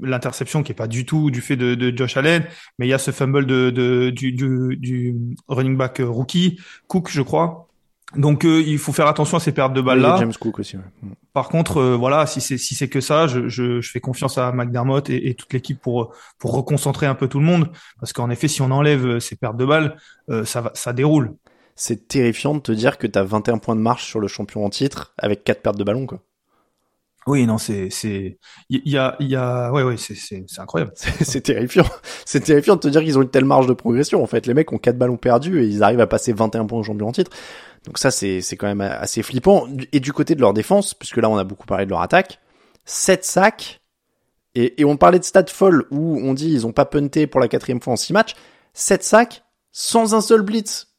l'interception 0.00 0.62
qui 0.62 0.72
est 0.72 0.74
pas 0.74 0.86
du 0.86 1.04
tout 1.04 1.30
du 1.30 1.42
fait 1.42 1.56
de, 1.56 1.74
de, 1.74 1.94
Josh 1.94 2.16
Allen, 2.16 2.46
mais 2.78 2.86
il 2.86 2.88
y 2.88 2.94
a 2.94 2.98
ce 2.98 3.10
fumble 3.10 3.44
de, 3.44 3.68
de 3.68 4.08
du, 4.08 4.32
du, 4.32 4.78
du 4.78 5.16
running 5.48 5.76
back 5.76 6.00
rookie 6.02 6.58
Cook, 6.86 7.10
je 7.10 7.20
crois, 7.20 7.68
donc 8.16 8.46
euh, 8.46 8.62
il 8.66 8.78
faut 8.78 8.94
faire 8.94 9.06
attention 9.06 9.36
à 9.36 9.40
ces 9.40 9.52
pertes 9.52 9.74
de 9.74 9.82
balles 9.82 10.00
là. 10.00 10.16
James 10.18 10.32
Cook 10.32 10.60
aussi. 10.60 10.78
Mm. 10.78 11.12
Par 11.34 11.50
contre, 11.50 11.76
euh, 11.76 11.94
voilà, 11.94 12.24
si 12.24 12.40
c'est 12.40 12.56
si 12.56 12.74
c'est 12.74 12.88
que 12.88 13.02
ça, 13.02 13.26
je, 13.26 13.48
je, 13.48 13.82
je, 13.82 13.90
fais 13.90 14.00
confiance 14.00 14.38
à 14.38 14.52
McDermott 14.52 15.10
et, 15.10 15.28
et, 15.28 15.34
toute 15.34 15.52
l'équipe 15.52 15.78
pour 15.78 16.14
pour 16.38 16.52
reconcentrer 16.52 17.04
un 17.04 17.14
peu 17.14 17.28
tout 17.28 17.38
le 17.38 17.44
monde, 17.44 17.70
parce 17.98 18.14
qu'en 18.14 18.30
effet, 18.30 18.48
si 18.48 18.62
on 18.62 18.70
enlève 18.70 19.04
euh, 19.04 19.20
ces 19.20 19.36
pertes 19.36 19.58
de 19.58 19.66
balles, 19.66 19.96
ça 20.44 20.62
va, 20.62 20.70
ça 20.74 20.94
déroule. 20.94 21.34
C'est 21.82 22.08
terrifiant 22.08 22.54
de 22.54 22.60
te 22.60 22.72
dire 22.72 22.98
que 22.98 23.06
tu 23.06 23.18
as 23.18 23.22
21 23.24 23.56
points 23.56 23.74
de 23.74 23.80
marche 23.80 24.04
sur 24.04 24.20
le 24.20 24.28
champion 24.28 24.66
en 24.66 24.68
titre 24.68 25.14
avec 25.16 25.44
quatre 25.44 25.62
pertes 25.62 25.78
de 25.78 25.82
ballon, 25.84 26.04
quoi. 26.04 26.20
Oui, 27.26 27.46
non, 27.46 27.56
c'est 27.56 27.88
c'est 27.88 28.38
il 28.68 28.82
y, 28.84 28.98
a 28.98 29.16
il 29.18 29.28
y 29.28 29.36
a 29.36 29.72
ouais 29.72 29.82
ouais 29.82 29.96
c'est 29.96 30.14
c'est 30.14 30.44
c'est 30.46 30.60
incroyable. 30.60 30.92
C'est 31.22 31.40
terrifiant. 31.40 31.86
C'est 32.26 32.40
terrifiant 32.40 32.76
de 32.76 32.80
te 32.80 32.88
dire 32.88 33.00
qu'ils 33.00 33.18
ont 33.18 33.22
une 33.22 33.30
telle 33.30 33.46
marge 33.46 33.66
de 33.66 33.72
progression. 33.72 34.22
En 34.22 34.26
fait, 34.26 34.46
les 34.46 34.52
mecs 34.52 34.70
ont 34.72 34.78
quatre 34.78 34.98
ballons 34.98 35.16
perdus 35.16 35.62
et 35.62 35.66
ils 35.66 35.82
arrivent 35.82 36.00
à 36.00 36.06
passer 36.06 36.34
21 36.34 36.66
points 36.66 36.80
au 36.80 36.82
champion 36.82 37.08
en 37.08 37.12
titre. 37.12 37.30
Donc 37.86 37.96
ça, 37.96 38.10
c'est 38.10 38.42
quand 38.58 38.66
même 38.66 38.82
assez 38.82 39.22
flippant. 39.22 39.66
Et 39.92 40.00
du 40.00 40.12
côté 40.12 40.34
de 40.34 40.42
leur 40.42 40.52
défense, 40.52 40.92
puisque 40.92 41.16
là, 41.16 41.30
on 41.30 41.38
a 41.38 41.44
beaucoup 41.44 41.66
parlé 41.66 41.86
de 41.86 41.90
leur 41.90 42.02
attaque, 42.02 42.40
7 42.84 43.24
sacs, 43.24 43.80
et, 44.54 44.82
et 44.82 44.84
on 44.84 44.98
parlait 44.98 45.18
de 45.18 45.24
stats 45.24 45.46
folles 45.46 45.86
où 45.90 46.20
on 46.22 46.34
dit 46.34 46.52
ils 46.52 46.66
ont 46.66 46.72
pas 46.72 46.84
punté 46.84 47.26
pour 47.26 47.40
la 47.40 47.48
quatrième 47.48 47.80
fois 47.80 47.94
en 47.94 47.96
6 47.96 48.12
matchs, 48.12 48.34
7 48.74 49.02
sacs 49.02 49.44
sans 49.72 50.14
un 50.14 50.20
seul 50.20 50.42
blitz. 50.42 50.89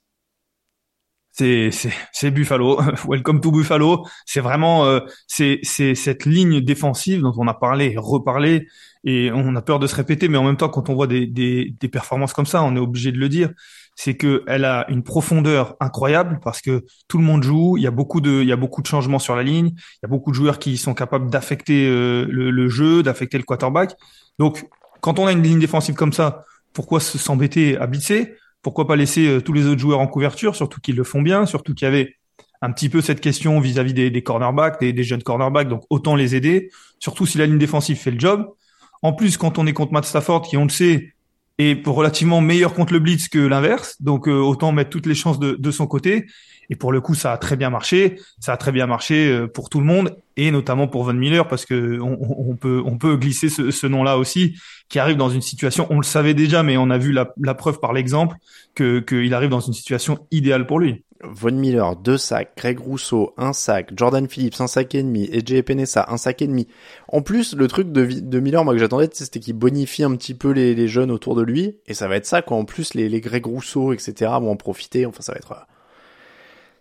C'est 1.41 1.91
c'est 2.11 2.29
Buffalo. 2.29 2.79
Welcome 3.07 3.41
to 3.41 3.51
Buffalo. 3.51 4.05
C'est 4.27 4.41
vraiment 4.41 4.85
euh, 4.85 4.99
c'est 5.27 5.63
cette 5.63 6.25
ligne 6.25 6.61
défensive 6.61 7.21
dont 7.21 7.33
on 7.35 7.47
a 7.47 7.55
parlé, 7.55 7.95
reparlé, 7.97 8.67
et 9.03 9.31
on 9.33 9.55
a 9.55 9.61
peur 9.63 9.79
de 9.79 9.87
se 9.87 9.95
répéter, 9.95 10.27
mais 10.27 10.37
en 10.37 10.43
même 10.43 10.57
temps, 10.57 10.69
quand 10.69 10.89
on 10.89 10.93
voit 10.93 11.07
des 11.07 11.25
des, 11.25 11.73
des 11.79 11.87
performances 11.87 12.33
comme 12.33 12.45
ça, 12.45 12.61
on 12.61 12.75
est 12.75 12.79
obligé 12.79 13.11
de 13.11 13.17
le 13.17 13.27
dire 13.27 13.49
c'est 13.95 14.15
que 14.15 14.43
elle 14.47 14.65
a 14.65 14.85
une 14.89 15.03
profondeur 15.03 15.75
incroyable 15.79 16.39
parce 16.43 16.61
que 16.61 16.85
tout 17.07 17.17
le 17.17 17.23
monde 17.23 17.41
joue, 17.41 17.75
il 17.75 17.83
y 17.83 17.87
a 17.87 17.91
beaucoup 17.91 18.21
de 18.21 18.41
il 18.43 18.47
y 18.47 18.51
a 18.51 18.55
beaucoup 18.55 18.83
de 18.83 18.87
changements 18.87 19.19
sur 19.19 19.35
la 19.35 19.41
ligne, 19.41 19.71
il 19.75 19.99
y 20.03 20.05
a 20.05 20.09
beaucoup 20.09 20.29
de 20.29 20.35
joueurs 20.35 20.59
qui 20.59 20.77
sont 20.77 20.93
capables 20.93 21.31
d'affecter 21.31 21.87
euh, 21.87 22.27
le, 22.29 22.69
jeu, 22.69 23.01
d'affecter 23.01 23.39
le 23.39 23.43
quarterback. 23.43 23.95
Donc 24.37 24.67
quand 25.01 25.17
on 25.17 25.25
a 25.25 25.31
une 25.31 25.41
ligne 25.41 25.59
défensive 25.59 25.95
comme 25.95 26.13
ça, 26.13 26.43
pourquoi 26.73 26.99
s'embêter 26.99 27.77
à 27.77 27.87
blitzer? 27.87 28.35
Pourquoi 28.61 28.87
pas 28.87 28.95
laisser 28.95 29.27
euh, 29.27 29.41
tous 29.41 29.53
les 29.53 29.65
autres 29.65 29.79
joueurs 29.79 29.99
en 29.99 30.07
couverture, 30.07 30.55
surtout 30.55 30.79
qu'ils 30.79 30.95
le 30.95 31.03
font 31.03 31.21
bien, 31.21 31.45
surtout 31.45 31.73
qu'il 31.73 31.85
y 31.85 31.87
avait 31.87 32.15
un 32.61 32.71
petit 32.71 32.89
peu 32.89 33.01
cette 33.01 33.21
question 33.21 33.59
vis-à-vis 33.59 33.93
des, 33.93 34.23
cornerbacks, 34.23 34.79
des, 34.79 35.03
jeunes 35.03 35.23
cornerbacks, 35.23 35.67
donc 35.67 35.83
autant 35.89 36.15
les 36.15 36.35
aider, 36.35 36.69
surtout 36.99 37.25
si 37.25 37.39
la 37.39 37.47
ligne 37.47 37.57
défensive 37.57 37.97
fait 37.97 38.11
le 38.11 38.19
job. 38.19 38.53
En 39.01 39.13
plus, 39.13 39.37
quand 39.37 39.57
on 39.57 39.65
est 39.65 39.73
contre 39.73 39.93
Matt 39.93 40.05
Stafford, 40.05 40.43
qui 40.43 40.57
on 40.57 40.63
le 40.63 40.69
sait, 40.69 41.13
est 41.61 41.87
relativement 41.87 42.41
meilleur 42.41 42.73
contre 42.73 42.93
le 42.93 42.99
blitz 42.99 43.27
que 43.27 43.39
l'inverse, 43.39 44.01
donc 44.01 44.27
euh, 44.27 44.39
autant 44.39 44.71
mettre 44.71 44.89
toutes 44.89 45.05
les 45.05 45.15
chances 45.15 45.39
de, 45.39 45.71
son 45.71 45.87
côté. 45.87 46.27
Et 46.69 46.75
pour 46.75 46.91
le 46.91 47.01
coup, 47.01 47.15
ça 47.15 47.33
a 47.33 47.37
très 47.37 47.57
bien 47.57 47.69
marché. 47.69 48.17
Ça 48.39 48.53
a 48.53 48.57
très 48.57 48.71
bien 48.71 48.87
marché 48.87 49.29
euh, 49.29 49.47
pour 49.47 49.69
tout 49.69 49.79
le 49.79 49.85
monde 49.85 50.17
et 50.37 50.51
notamment 50.51 50.87
pour 50.87 51.03
Von 51.03 51.13
Miller 51.13 51.47
parce 51.47 51.65
que 51.65 51.99
on, 51.99 52.55
peut 52.55 52.81
on 52.85 52.97
peut 52.97 53.17
glisser 53.17 53.49
ce, 53.49 53.71
ce 53.71 53.87
nom-là 53.87 54.17
aussi 54.17 54.55
qui 54.87 54.99
arrive 54.99 55.17
dans 55.17 55.29
une 55.29 55.41
situation. 55.41 55.87
On 55.89 55.97
le 55.97 56.05
savait 56.05 56.33
déjà, 56.33 56.63
mais 56.63 56.77
on 56.77 56.89
a 56.89 56.97
vu 56.97 57.11
la, 57.11 57.33
la 57.41 57.53
preuve 57.53 57.79
par 57.79 57.91
l'exemple 57.91 58.37
que 58.73 58.99
qu'il 58.99 59.33
arrive 59.33 59.49
dans 59.49 59.59
une 59.59 59.73
situation 59.73 60.19
idéale 60.31 60.65
pour 60.65 60.79
lui. 60.79 61.03
Von 61.23 61.51
Miller, 61.51 61.95
deux 61.95 62.17
sacs, 62.17 62.51
Greg 62.57 62.79
Rousseau, 62.79 63.33
un 63.37 63.53
sac, 63.53 63.91
Jordan 63.95 64.27
Phillips, 64.27 64.59
un 64.59 64.67
sac 64.67 64.93
et 64.95 65.03
demi, 65.03 65.29
et 65.31 65.45
Jay 65.45 65.63
Penessa, 65.63 66.05
un 66.09 66.17
sac 66.17 66.41
et 66.41 66.47
demi. 66.47 66.67
En 67.07 67.21
plus, 67.21 67.55
le 67.55 67.67
truc 67.67 67.91
de, 67.91 68.39
Miller, 68.39 68.63
moi 68.63 68.73
que 68.73 68.79
j'attendais, 68.79 69.09
c'était 69.11 69.39
qu'il 69.39 69.53
bonifie 69.53 70.03
un 70.03 70.15
petit 70.15 70.33
peu 70.33 70.51
les, 70.51 70.87
jeunes 70.87 71.11
autour 71.11 71.35
de 71.35 71.41
lui, 71.41 71.77
et 71.87 71.93
ça 71.93 72.07
va 72.07 72.15
être 72.15 72.25
ça, 72.25 72.41
quoi. 72.41 72.57
En 72.57 72.65
plus, 72.65 72.93
les, 72.93 73.21
Greg 73.21 73.45
Rousseau, 73.45 73.93
etc., 73.93 74.31
vont 74.41 74.51
en 74.51 74.55
profiter. 74.55 75.05
Enfin, 75.05 75.21
ça 75.21 75.33
va 75.33 75.37
être, 75.37 75.67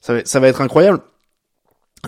ça 0.00 0.14
va, 0.14 0.24
ça 0.24 0.40
va 0.40 0.48
être 0.48 0.60
incroyable. 0.60 1.00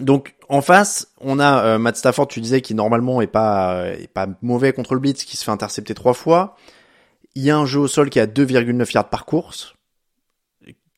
Donc, 0.00 0.34
en 0.48 0.62
face, 0.62 1.08
on 1.20 1.38
a 1.38 1.64
euh, 1.64 1.78
Matt 1.78 1.96
Stafford, 1.96 2.28
tu 2.28 2.40
disais, 2.40 2.62
qui 2.62 2.74
normalement 2.74 3.20
est 3.20 3.26
pas, 3.26 3.88
est 3.88 4.12
pas 4.12 4.26
mauvais 4.40 4.72
contre 4.72 4.94
le 4.94 5.00
blitz, 5.00 5.24
qui 5.24 5.36
se 5.36 5.44
fait 5.44 5.50
intercepter 5.50 5.94
trois 5.94 6.14
fois. 6.14 6.56
Il 7.34 7.42
y 7.42 7.50
a 7.50 7.56
un 7.56 7.66
jeu 7.66 7.80
au 7.80 7.88
sol 7.88 8.10
qui 8.10 8.20
a 8.20 8.26
2,9 8.26 8.92
yards 8.92 9.08
par 9.08 9.26
course 9.26 9.74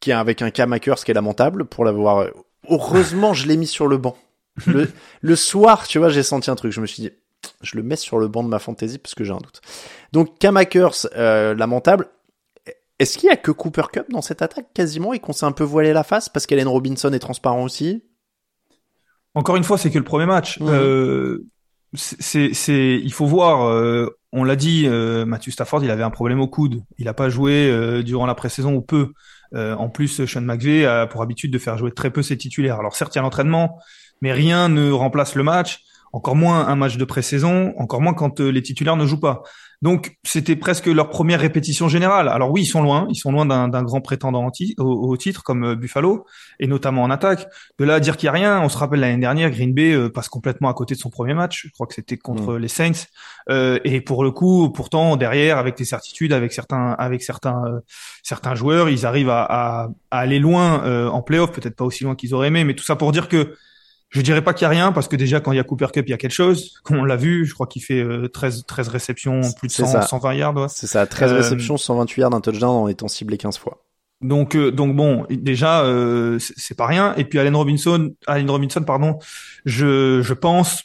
qui 0.05 0.11
est 0.11 0.15
avec 0.15 0.43
un 0.43 0.51
Kamakers 0.51 1.03
qui 1.03 1.11
est 1.13 1.15
lamentable 1.15 1.65
pour 1.65 1.83
l'avoir. 1.83 2.27
Heureusement, 2.69 3.33
je 3.33 3.49
l'ai 3.49 3.57
mis 3.57 3.67
sur 3.67 3.87
le 3.87 3.97
banc. 3.97 4.19
Le, 4.67 4.93
le 5.23 5.37
soir, 5.37 5.89
tu 5.89 5.99
vois, 5.99 6.11
j'ai 6.11 6.23
senti 6.23 6.51
un 6.51 6.57
truc. 6.57 6.73
Je 6.73 6.83
me 6.83 6.87
suis 6.87 7.03
dit, 7.03 7.11
je 7.63 7.75
le 7.79 7.83
mets 7.83 7.97
sur 7.97 8.19
le 8.19 8.29
banc 8.29 8.45
de 8.45 8.51
ma 8.51 8.59
fantasy 8.59 8.99
parce 8.99 9.15
que 9.15 9.25
j'ai 9.25 9.33
un 9.33 9.39
doute. 9.39 9.63
Donc 10.13 10.39
Kamakers, 10.39 11.07
euh, 11.17 11.55
lamentable. 11.55 12.09
Est-ce 12.99 13.17
qu'il 13.17 13.31
y 13.31 13.33
a 13.33 13.37
que 13.37 13.51
Cooper 13.51 13.85
Cup 13.91 14.05
dans 14.11 14.21
cette 14.21 14.43
attaque 14.43 14.67
quasiment 14.75 15.15
et 15.15 15.21
qu'on 15.21 15.33
s'est 15.33 15.47
un 15.47 15.53
peu 15.53 15.65
voilé 15.65 15.95
la 15.95 16.05
face 16.05 16.29
parce 16.29 16.45
qu'Allen 16.45 16.69
Robinson 16.69 17.11
est 17.15 17.19
transparent 17.19 17.65
aussi? 17.65 18.05
Encore 19.35 19.57
une 19.57 19.65
fois, 19.65 19.79
c'est 19.79 19.91
que 19.91 19.99
le 19.99 20.05
premier 20.05 20.27
match. 20.27 20.61
Mmh. 20.61 20.69
Euh, 20.69 21.47
c'est, 21.95 22.53
c'est, 22.53 23.01
il 23.03 23.13
faut 23.13 23.27
voir. 23.27 23.69
Euh, 23.69 24.19
on 24.33 24.45
l'a 24.45 24.57
dit, 24.57 24.85
euh, 24.87 25.25
Matthew 25.25 25.51
Stafford, 25.51 25.85
il 25.85 25.91
avait 25.91 26.03
un 26.03 26.11
problème 26.11 26.41
au 26.41 26.49
coude. 26.49 26.83
Il 26.99 27.05
n'a 27.05 27.15
pas 27.15 27.29
joué 27.29 27.71
euh, 27.71 28.03
durant 28.03 28.27
la 28.27 28.35
pré-saison 28.35 28.75
ou 28.75 28.83
peu. 28.83 29.13
Euh, 29.55 29.75
en 29.77 29.89
plus, 29.89 30.25
Sean 30.27 30.41
McVay 30.41 30.85
a 30.85 31.07
pour 31.07 31.23
habitude 31.23 31.53
de 31.53 31.59
faire 31.59 31.79
jouer 31.79 31.93
très 31.93 32.11
peu 32.11 32.23
ses 32.23 32.37
titulaires. 32.37 32.79
Alors 32.79 32.97
certes, 32.97 33.15
il 33.15 33.19
y 33.19 33.21
a 33.21 33.23
l'entraînement, 33.23 33.79
mais 34.21 34.33
rien 34.33 34.69
ne 34.69 34.91
remplace 34.91 35.35
le 35.35 35.43
match, 35.43 35.84
encore 36.14 36.37
moins 36.37 36.68
un 36.68 36.76
match 36.76 36.97
de 36.97 37.04
pré-saison, 37.04 37.75
encore 37.76 38.00
moins 38.00 38.14
quand 38.14 38.40
euh, 38.40 38.49
les 38.49 38.62
titulaires 38.62 38.97
ne 38.97 39.04
jouent 39.04 39.18
pas. 39.21 39.42
Donc 39.83 40.16
c'était 40.23 40.54
presque 40.54 40.87
leur 40.87 41.11
première 41.11 41.40
répétition 41.40 41.88
générale. 41.88 42.28
Alors 42.28 42.52
oui, 42.52 42.62
ils 42.62 42.66
sont 42.66 42.83
loin, 42.83 43.06
ils 43.11 43.16
sont 43.16 43.33
loin 43.33 43.44
d'un 43.44 43.83
grand 43.83 44.00
prétendant 44.00 44.49
au, 44.78 44.83
au, 44.83 45.16
titre 45.16 45.42
comme 45.42 45.64
euh, 45.64 45.75
Buffalo 45.75 46.25
et 46.61 46.68
notamment 46.68 47.02
en 47.02 47.11
attaque. 47.11 47.49
De 47.80 47.85
là 47.85 47.94
à 47.94 48.00
dire 48.00 48.16
qu'il 48.16 48.26
y 48.26 48.28
a 48.28 48.33
rien, 48.33 48.62
on 48.62 48.68
se 48.68 48.78
rappelle 48.78 49.00
l'année 49.00 49.21
dernière, 49.21 49.50
Green 49.50 49.75
Bay 49.75 49.92
euh, 49.92 50.09
passe 50.09 50.28
complètement 50.28 50.68
à 50.68 50.73
côté 50.75 50.94
de 50.94 51.00
son 51.00 51.11
premier 51.11 51.35
match. 51.35 51.64
Je 51.66 51.73
crois 51.73 51.88
que 51.88 51.94
c'était 51.94 52.16
contre 52.16 52.54
mm. 52.54 52.59
les 52.59 52.68
Saints. 52.68 53.06
Euh, 53.50 53.78
et 53.85 54.00
pour 54.00 54.23
le 54.23 54.30
coup, 54.30 54.71
pourtant 54.71 55.16
derrière, 55.16 55.59
avec 55.59 55.76
des 55.76 55.85
certitudes, 55.85 56.33
avec 56.33 56.52
certains, 56.52 56.92
avec 56.92 57.23
certains, 57.23 57.62
euh, 57.66 57.80
certains 58.23 58.54
joueurs, 58.54 58.88
ils 58.88 59.04
arrivent 59.04 59.30
à, 59.30 59.42
à, 59.42 59.88
à 60.11 60.18
aller 60.18 60.38
loin 60.38 60.85
euh, 60.85 61.09
en 61.09 61.23
playoff, 61.23 61.52
peut-être 61.52 61.76
pas 61.76 61.85
aussi 61.85 62.04
loin 62.04 62.14
qu'ils 62.14 62.35
auraient 62.35 62.49
aimé, 62.49 62.62
mais 62.64 62.75
tout 62.75 62.85
ça 62.85 62.97
pour 62.97 63.12
dire 63.12 63.28
que 63.28 63.56
je 64.14 64.23
dirais 64.23 64.42
pas 64.42 64.54
qu'il 64.54 64.64
y 64.64 64.66
a 64.66 64.71
rien 64.71 64.92
parce 64.92 65.09
que 65.09 65.16
déjà 65.16 65.40
quand 65.40 65.52
il 65.52 65.56
y 65.56 65.61
a 65.61 65.64
Cooper 65.64 65.88
Cup, 65.92 66.04
il 66.06 66.11
y 66.11 66.14
a 66.14 66.16
quelque 66.16 66.33
chose. 66.33 66.75
Comme 66.85 66.99
on 66.99 67.04
l'a 67.04 67.16
vu, 67.16 67.44
je 67.44 67.52
crois 67.52 67.66
qu'il 67.66 67.83
fait 67.83 68.02
13 68.33 68.59
euh, 68.59 68.62
13 68.66 68.88
réceptions, 68.88 69.40
plus 69.59 69.68
de 69.68 69.73
100, 69.73 70.02
120 70.02 70.35
yards. 70.35 70.71
C'est 70.71 70.87
ça, 70.87 71.06
13 71.06 71.33
euh, 71.33 71.37
réceptions, 71.37 71.76
128 71.76 72.21
yards, 72.21 72.35
un 72.35 72.40
touchdown 72.40 72.71
en 72.71 72.88
étant 72.88 73.09
ciblé 73.09 73.37
15 73.37 73.59
fois. 73.59 73.85
Donc 74.21 74.56
euh, 74.56 74.71
donc 74.71 74.97
bon, 74.97 75.26
déjà 75.28 75.83
euh, 75.83 76.38
c'est 76.38 76.76
pas 76.76 76.87
rien 76.87 77.14
et 77.16 77.25
puis 77.25 77.38
Allen 77.38 77.54
Robinson, 77.54 78.14
Allen 78.26 78.50
Robinson 78.50 78.83
pardon, 78.83 79.18
je 79.66 80.23
je 80.23 80.33
pense 80.33 80.85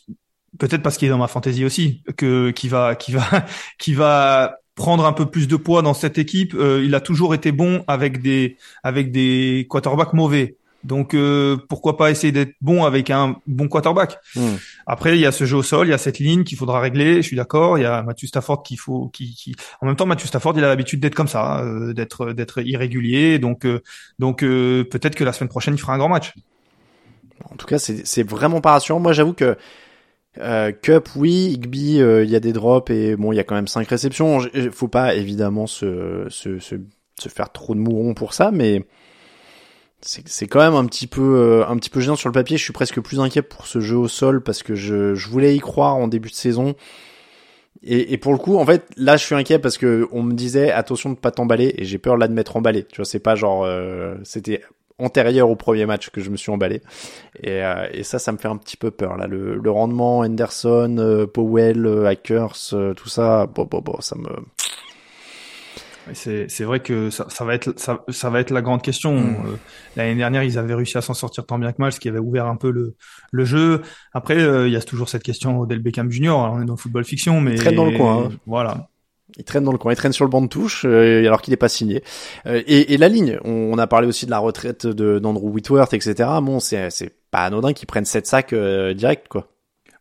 peut-être 0.57 0.81
parce 0.81 0.97
qu'il 0.97 1.07
est 1.07 1.11
dans 1.11 1.17
ma 1.17 1.27
fantaisie 1.27 1.63
aussi 1.63 2.03
que 2.17 2.51
qui 2.51 2.67
va 2.67 2.95
qui 2.95 3.13
va 3.13 3.45
qui 3.79 3.93
va 3.93 4.57
prendre 4.75 5.05
un 5.05 5.13
peu 5.13 5.25
plus 5.25 5.47
de 5.47 5.55
poids 5.55 5.81
dans 5.81 5.93
cette 5.93 6.17
équipe. 6.17 6.53
Euh, 6.53 6.81
il 6.83 6.95
a 6.95 7.01
toujours 7.01 7.33
été 7.33 7.51
bon 7.51 7.83
avec 7.87 8.21
des 8.21 8.57
avec 8.83 9.11
des 9.11 9.67
quarterbacks 9.69 10.13
mauvais. 10.13 10.57
Donc 10.83 11.13
euh, 11.13 11.57
pourquoi 11.67 11.97
pas 11.97 12.09
essayer 12.09 12.31
d'être 12.31 12.53
bon 12.61 12.85
avec 12.85 13.09
un 13.09 13.35
bon 13.47 13.67
quarterback. 13.67 14.17
Hmm. 14.35 14.55
Après 14.87 15.17
il 15.17 15.21
y 15.21 15.25
a 15.25 15.31
ce 15.31 15.43
jeu 15.45 15.57
au 15.57 15.63
sol, 15.63 15.87
il 15.87 15.89
y 15.89 15.93
a 15.93 15.97
cette 15.97 16.19
ligne 16.19 16.43
qu'il 16.43 16.57
faudra 16.57 16.79
régler. 16.79 17.17
Je 17.17 17.27
suis 17.27 17.35
d'accord. 17.35 17.77
Il 17.77 17.81
y 17.81 17.85
a 17.85 18.01
Matthew 18.01 18.27
Stafford 18.27 18.63
qu'il 18.63 18.79
faut, 18.79 19.09
qui, 19.09 19.33
qui, 19.35 19.55
en 19.81 19.87
même 19.87 19.95
temps 19.97 20.05
Matthew 20.05 20.27
Stafford 20.27 20.53
il 20.55 20.63
a 20.63 20.67
l'habitude 20.67 21.01
d'être 21.01 21.15
comme 21.15 21.27
ça, 21.27 21.61
euh, 21.61 21.93
d'être 21.93 22.31
d'être 22.31 22.61
irrégulier. 22.61 23.39
Donc 23.39 23.65
euh, 23.65 23.81
donc 24.19 24.41
euh, 24.41 24.85
peut-être 24.85 25.15
que 25.15 25.23
la 25.25 25.33
semaine 25.33 25.49
prochaine 25.49 25.73
il 25.73 25.79
fera 25.79 25.93
un 25.93 25.97
grand 25.97 26.09
match. 26.09 26.33
En 27.51 27.55
tout 27.55 27.67
cas 27.67 27.77
c'est 27.77 28.05
c'est 28.07 28.23
vraiment 28.23 28.61
pas 28.61 28.71
rassurant. 28.71 28.99
Moi 28.99 29.11
j'avoue 29.11 29.33
que 29.33 29.57
Cup, 30.81 31.09
oui, 31.17 31.51
Igby, 31.55 31.97
il 31.97 32.29
y 32.29 32.35
a 32.35 32.39
des 32.39 32.53
drops 32.53 32.89
et 32.91 33.17
bon, 33.17 33.33
il 33.33 33.35
y 33.35 33.39
a 33.39 33.43
quand 33.43 33.55
même 33.55 33.67
cinq 33.67 33.89
réceptions. 33.89 34.39
Faut 34.71 34.87
pas 34.87 35.15
évidemment 35.15 35.67
se, 35.67 36.27
se, 36.29 36.59
se, 36.59 36.75
se 37.19 37.27
faire 37.27 37.51
trop 37.51 37.75
de 37.75 37.79
mourons 37.81 38.13
pour 38.13 38.33
ça, 38.33 38.51
mais 38.51 38.85
c'est 40.01 40.47
quand 40.47 40.59
même 40.59 40.75
un 40.75 40.85
petit 40.85 41.07
peu 41.07 41.21
euh, 41.21 41.67
un 41.67 41.75
petit 41.77 41.89
peu 41.89 41.99
gênant 41.99 42.15
sur 42.15 42.29
le 42.29 42.33
papier. 42.33 42.57
Je 42.57 42.63
suis 42.63 42.73
presque 42.73 42.99
plus 43.01 43.19
inquiet 43.19 43.41
pour 43.41 43.67
ce 43.67 43.79
jeu 43.79 43.97
au 43.97 44.07
sol 44.07 44.41
parce 44.41 44.63
que 44.63 44.75
je, 44.75 45.15
je 45.15 45.29
voulais 45.29 45.55
y 45.55 45.59
croire 45.59 45.95
en 45.95 46.07
début 46.07 46.29
de 46.29 46.35
saison. 46.35 46.75
Et, 47.81 48.13
et, 48.13 48.17
pour 48.17 48.33
le 48.33 48.37
coup, 48.37 48.57
en 48.57 48.65
fait, 48.65 48.85
là, 48.97 49.15
je 49.15 49.25
suis 49.25 49.35
inquiet 49.35 49.57
parce 49.57 49.77
que 49.77 50.07
on 50.11 50.21
me 50.21 50.33
disait 50.33 50.69
attention 50.71 51.11
de 51.11 51.15
pas 51.15 51.31
t'emballer 51.31 51.73
et 51.77 51.85
j'ai 51.85 51.97
peur 51.97 52.17
là 52.17 52.27
de 52.27 52.33
m'être 52.33 52.57
emballé. 52.57 52.83
Tu 52.83 52.97
vois, 52.97 53.05
c'est 53.05 53.19
pas 53.19 53.35
genre 53.35 53.63
euh, 53.63 54.15
c'était 54.23 54.61
antérieur 54.97 55.49
au 55.49 55.55
premier 55.55 55.85
match 55.85 56.09
que 56.09 56.19
je 56.19 56.29
me 56.29 56.35
suis 56.35 56.51
emballé 56.51 56.81
et, 57.41 57.63
euh, 57.63 57.87
et, 57.93 58.03
ça, 58.03 58.19
ça 58.19 58.33
me 58.33 58.37
fait 58.37 58.49
un 58.49 58.57
petit 58.57 58.75
peu 58.75 58.91
peur 58.91 59.15
là. 59.15 59.27
Le, 59.27 59.55
le 59.55 59.71
rendement, 59.71 60.19
Henderson, 60.19 61.27
Powell, 61.33 62.05
Hackers, 62.05 62.73
tout 62.95 63.09
ça, 63.09 63.47
bon, 63.47 63.63
bon, 63.63 63.79
bon, 63.79 64.01
ça 64.01 64.17
me 64.17 64.27
c'est 66.13 66.63
vrai 66.63 66.79
que 66.79 67.09
ça, 67.09 67.27
ça, 67.29 67.45
va 67.45 67.53
être 67.53 67.79
ça, 67.79 68.03
ça, 68.09 68.29
va 68.29 68.39
être 68.39 68.51
la 68.51 68.61
grande 68.61 68.81
question. 68.81 69.15
Euh, 69.17 69.55
l'année 69.95 70.15
dernière, 70.15 70.43
ils 70.43 70.57
avaient 70.57 70.73
réussi 70.73 70.97
à 70.97 71.01
s'en 71.01 71.13
sortir 71.13 71.45
tant 71.45 71.59
bien 71.59 71.71
que 71.71 71.81
mal, 71.81 71.91
ce 71.91 71.99
qui 71.99 72.09
avait 72.09 72.19
ouvert 72.19 72.47
un 72.47 72.55
peu 72.55 72.71
le, 72.71 72.95
le 73.31 73.45
jeu. 73.45 73.81
Après, 74.13 74.39
euh, 74.39 74.67
il 74.67 74.73
y 74.73 74.77
a 74.77 74.81
toujours 74.81 75.09
cette 75.09 75.23
question 75.23 75.65
d'El 75.65 75.79
Beckham 75.79 76.09
Junior. 76.11 76.51
on 76.53 76.61
est 76.61 76.65
dans 76.65 76.73
le 76.73 76.79
football 76.79 77.05
fiction, 77.05 77.41
mais 77.41 77.55
traîne 77.55 77.75
dans 77.75 77.85
le 77.85 77.97
coin. 77.97 78.25
Hein. 78.25 78.29
Voilà. 78.45 78.89
Il 79.37 79.43
traîne 79.43 79.63
dans 79.63 79.71
le 79.71 79.77
coin, 79.77 79.93
il 79.93 79.95
traîne 79.95 80.11
sur 80.11 80.25
le 80.25 80.31
banc 80.31 80.41
de 80.41 80.47
touche 80.47 80.85
euh, 80.85 81.25
alors 81.25 81.41
qu'il 81.41 81.51
n'est 81.51 81.57
pas 81.57 81.69
signé. 81.69 82.03
Et, 82.45 82.93
et, 82.93 82.97
la 82.97 83.09
ligne, 83.09 83.39
on, 83.43 83.77
a 83.77 83.85
parlé 83.85 84.07
aussi 84.07 84.25
de 84.25 84.31
la 84.31 84.39
retraite 84.39 84.87
d'Andrew 84.87 85.51
Whitworth, 85.51 85.93
etc. 85.93 86.29
Bon, 86.41 86.59
c'est 86.59 86.89
c'est 86.89 87.13
pas 87.29 87.45
anodin 87.45 87.73
qu'ils 87.73 87.87
prennent 87.87 88.05
sept 88.05 88.25
sacs 88.25 88.55
direct, 88.95 89.27
quoi. 89.27 89.47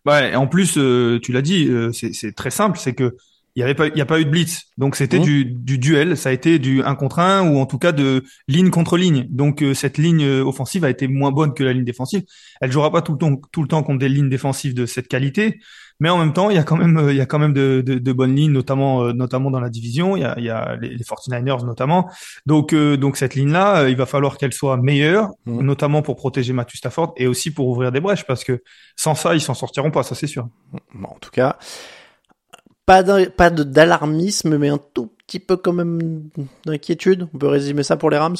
Ouais, 0.06 0.32
et 0.32 0.36
en 0.36 0.46
plus, 0.46 0.78
tu 1.20 1.32
l'as 1.32 1.42
dit, 1.42 1.70
c'est 1.92 2.34
très 2.34 2.50
simple, 2.50 2.78
c'est 2.78 2.94
que 2.94 3.16
il 3.58 3.60
y 3.60 3.64
avait 3.64 3.74
pas 3.74 3.88
il 3.88 3.96
y 3.96 4.00
a 4.00 4.06
pas 4.06 4.20
eu 4.20 4.24
de 4.24 4.30
blitz. 4.30 4.66
Donc 4.76 4.94
c'était 4.94 5.18
mmh. 5.18 5.22
du, 5.22 5.44
du, 5.44 5.78
duel. 5.78 6.16
Ça 6.16 6.28
a 6.28 6.32
été 6.32 6.60
du 6.60 6.80
un 6.84 6.94
contre 6.94 7.18
un 7.18 7.50
ou 7.50 7.58
en 7.58 7.66
tout 7.66 7.78
cas 7.78 7.90
de 7.90 8.22
ligne 8.46 8.70
contre 8.70 8.96
ligne. 8.96 9.26
Donc 9.30 9.62
euh, 9.62 9.74
cette 9.74 9.98
ligne 9.98 10.22
euh, 10.22 10.44
offensive 10.44 10.84
a 10.84 10.90
été 10.90 11.08
moins 11.08 11.32
bonne 11.32 11.52
que 11.52 11.64
la 11.64 11.72
ligne 11.72 11.84
défensive. 11.84 12.22
Elle 12.60 12.70
jouera 12.70 12.92
pas 12.92 13.02
tout 13.02 13.12
le 13.12 13.18
temps 13.18 13.34
tout 13.50 13.62
le 13.62 13.68
temps 13.68 13.82
contre 13.82 13.98
des 13.98 14.08
lignes 14.08 14.28
défensives 14.28 14.74
de 14.74 14.86
cette 14.86 15.08
qualité. 15.08 15.58
Mais 15.98 16.08
en 16.08 16.18
même 16.18 16.32
temps 16.32 16.50
il 16.50 16.54
y 16.54 16.60
a 16.60 16.62
quand 16.62 16.76
même 16.76 16.98
euh, 16.98 17.12
il 17.12 17.16
y 17.16 17.20
a 17.20 17.26
quand 17.26 17.40
même 17.40 17.52
de, 17.52 17.82
de, 17.84 17.98
de 17.98 18.12
bonnes 18.12 18.36
lignes 18.36 18.52
notamment 18.52 19.12
notamment 19.12 19.50
dans 19.50 19.58
la 19.58 19.70
division. 19.70 20.16
Il 20.16 20.20
y 20.20 20.24
a, 20.24 20.34
il 20.38 20.44
y 20.44 20.50
a 20.50 20.76
les, 20.76 20.90
les 20.90 21.04
49ers 21.04 21.66
notamment. 21.66 22.08
Donc 22.46 22.72
donc 22.72 23.16
cette 23.16 23.34
ligne 23.34 23.50
là 23.50 23.88
il 23.88 23.96
va 23.96 24.06
falloir 24.06 24.38
qu'elle 24.38 24.52
soit 24.52 24.76
meilleure 24.76 25.30
mmh. 25.46 25.62
notamment 25.62 26.02
pour 26.02 26.14
protéger 26.14 26.52
Matthew 26.52 26.76
Stafford 26.76 27.12
et 27.16 27.26
aussi 27.26 27.50
pour 27.50 27.66
ouvrir 27.66 27.90
des 27.90 27.98
brèches 27.98 28.24
parce 28.24 28.44
que 28.44 28.62
sans 28.94 29.16
ça 29.16 29.34
ils 29.34 29.40
s'en 29.40 29.54
sortiront 29.54 29.90
pas 29.90 30.04
ça 30.04 30.14
c'est 30.14 30.28
sûr. 30.28 30.46
Bon, 30.94 31.08
en 31.08 31.18
tout 31.18 31.30
cas 31.30 31.58
pas 32.88 33.50
d'alarmisme, 33.50 34.56
mais 34.56 34.68
un 34.68 34.78
tout 34.78 35.10
petit 35.26 35.40
peu 35.40 35.56
quand 35.56 35.74
même 35.74 36.22
d'inquiétude. 36.64 37.28
On 37.34 37.38
peut 37.38 37.48
résumer 37.48 37.82
ça 37.82 37.96
pour 37.96 38.10
les 38.10 38.16
Rams? 38.16 38.36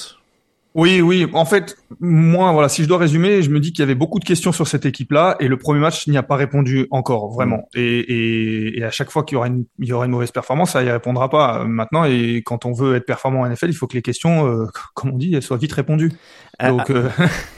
Oui, 0.75 1.01
oui. 1.01 1.27
En 1.33 1.45
fait, 1.45 1.77
moi, 1.99 2.53
voilà, 2.53 2.69
si 2.69 2.83
je 2.83 2.89
dois 2.89 2.99
résumer, 2.99 3.43
je 3.43 3.51
me 3.51 3.59
dis 3.59 3.73
qu'il 3.73 3.81
y 3.81 3.83
avait 3.83 3.95
beaucoup 3.95 4.19
de 4.21 4.25
questions 4.25 4.53
sur 4.53 4.69
cette 4.69 4.87
équipe-là 4.87 5.37
et 5.41 5.49
le 5.49 5.57
premier 5.57 5.81
match 5.81 6.07
n'y 6.07 6.17
a 6.17 6.23
pas 6.23 6.37
répondu 6.37 6.87
encore, 6.91 7.33
vraiment. 7.33 7.57
Mm. 7.75 7.79
Et, 7.79 7.99
et, 7.99 8.79
et 8.79 8.85
à 8.85 8.91
chaque 8.91 9.11
fois 9.11 9.25
qu'il 9.25 9.35
y 9.35 9.39
aura 9.39 9.49
une, 9.49 9.65
il 9.81 9.89
y 9.89 9.93
aura 9.93 10.05
une 10.05 10.13
mauvaise 10.13 10.31
performance, 10.31 10.73
ça 10.73 10.83
y 10.83 10.91
répondra 10.91 11.29
pas 11.31 11.65
maintenant. 11.65 12.05
Et 12.05 12.43
quand 12.45 12.65
on 12.65 12.73
veut 12.73 12.97
être 12.97 13.07
performant 13.07 13.41
en 13.41 13.49
NFL, 13.49 13.69
il 13.69 13.75
faut 13.75 13.87
que 13.87 13.95
les 13.95 14.03
questions, 14.03 14.47
euh, 14.47 14.67
comme 14.95 15.11
on 15.11 15.17
dit, 15.19 15.35
elles 15.35 15.43
soient 15.43 15.57
vite 15.57 15.73
répondues. 15.73 16.13
Ah, 16.59 16.71
Donc, 16.71 16.91
ah. 16.91 16.93
Euh... 16.93 17.09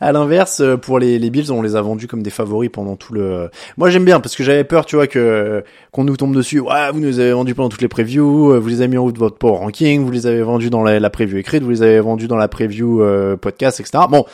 à 0.00 0.12
l'inverse, 0.12 0.60
euh, 0.60 0.76
pour 0.76 0.98
les, 0.98 1.18
les 1.18 1.30
Bills, 1.30 1.50
on 1.52 1.62
les 1.62 1.76
a 1.76 1.82
vendus 1.82 2.06
comme 2.06 2.22
des 2.22 2.30
favoris 2.30 2.70
pendant 2.72 2.96
tout 2.96 3.12
le. 3.12 3.50
Moi, 3.76 3.90
j'aime 3.90 4.04
bien 4.04 4.20
parce 4.20 4.36
que 4.36 4.42
j'avais 4.42 4.64
peur, 4.64 4.86
tu 4.86 4.96
vois, 4.96 5.06
que 5.06 5.64
qu'on 5.92 6.04
nous 6.04 6.16
tombe 6.16 6.34
dessus. 6.34 6.60
Ouais, 6.60 6.90
vous 6.92 7.00
nous 7.00 7.18
avez 7.18 7.32
vendus 7.32 7.54
pendant 7.54 7.68
toutes 7.68 7.82
les 7.82 7.88
previews, 7.88 8.52
euh, 8.52 8.58
vous 8.58 8.68
les 8.68 8.80
avez 8.80 8.88
mis 8.88 8.98
en 8.98 9.04
haut 9.04 9.12
de 9.12 9.18
votre 9.18 9.48
ranking, 9.48 10.04
vous 10.04 10.10
les 10.10 10.26
avez 10.26 10.42
vendus 10.42 10.70
dans 10.70 10.82
la, 10.82 11.00
la 11.00 11.10
preview 11.10 11.38
écrite, 11.38 11.62
vous 11.62 11.70
les 11.70 11.82
avez 11.82 12.00
vendus 12.00 12.28
dans 12.28 12.36
la 12.36 12.48
preview 12.48 13.02
euh, 13.02 13.36
podcast, 13.36 13.80
etc. 13.80 14.04
Bon, 14.10 14.24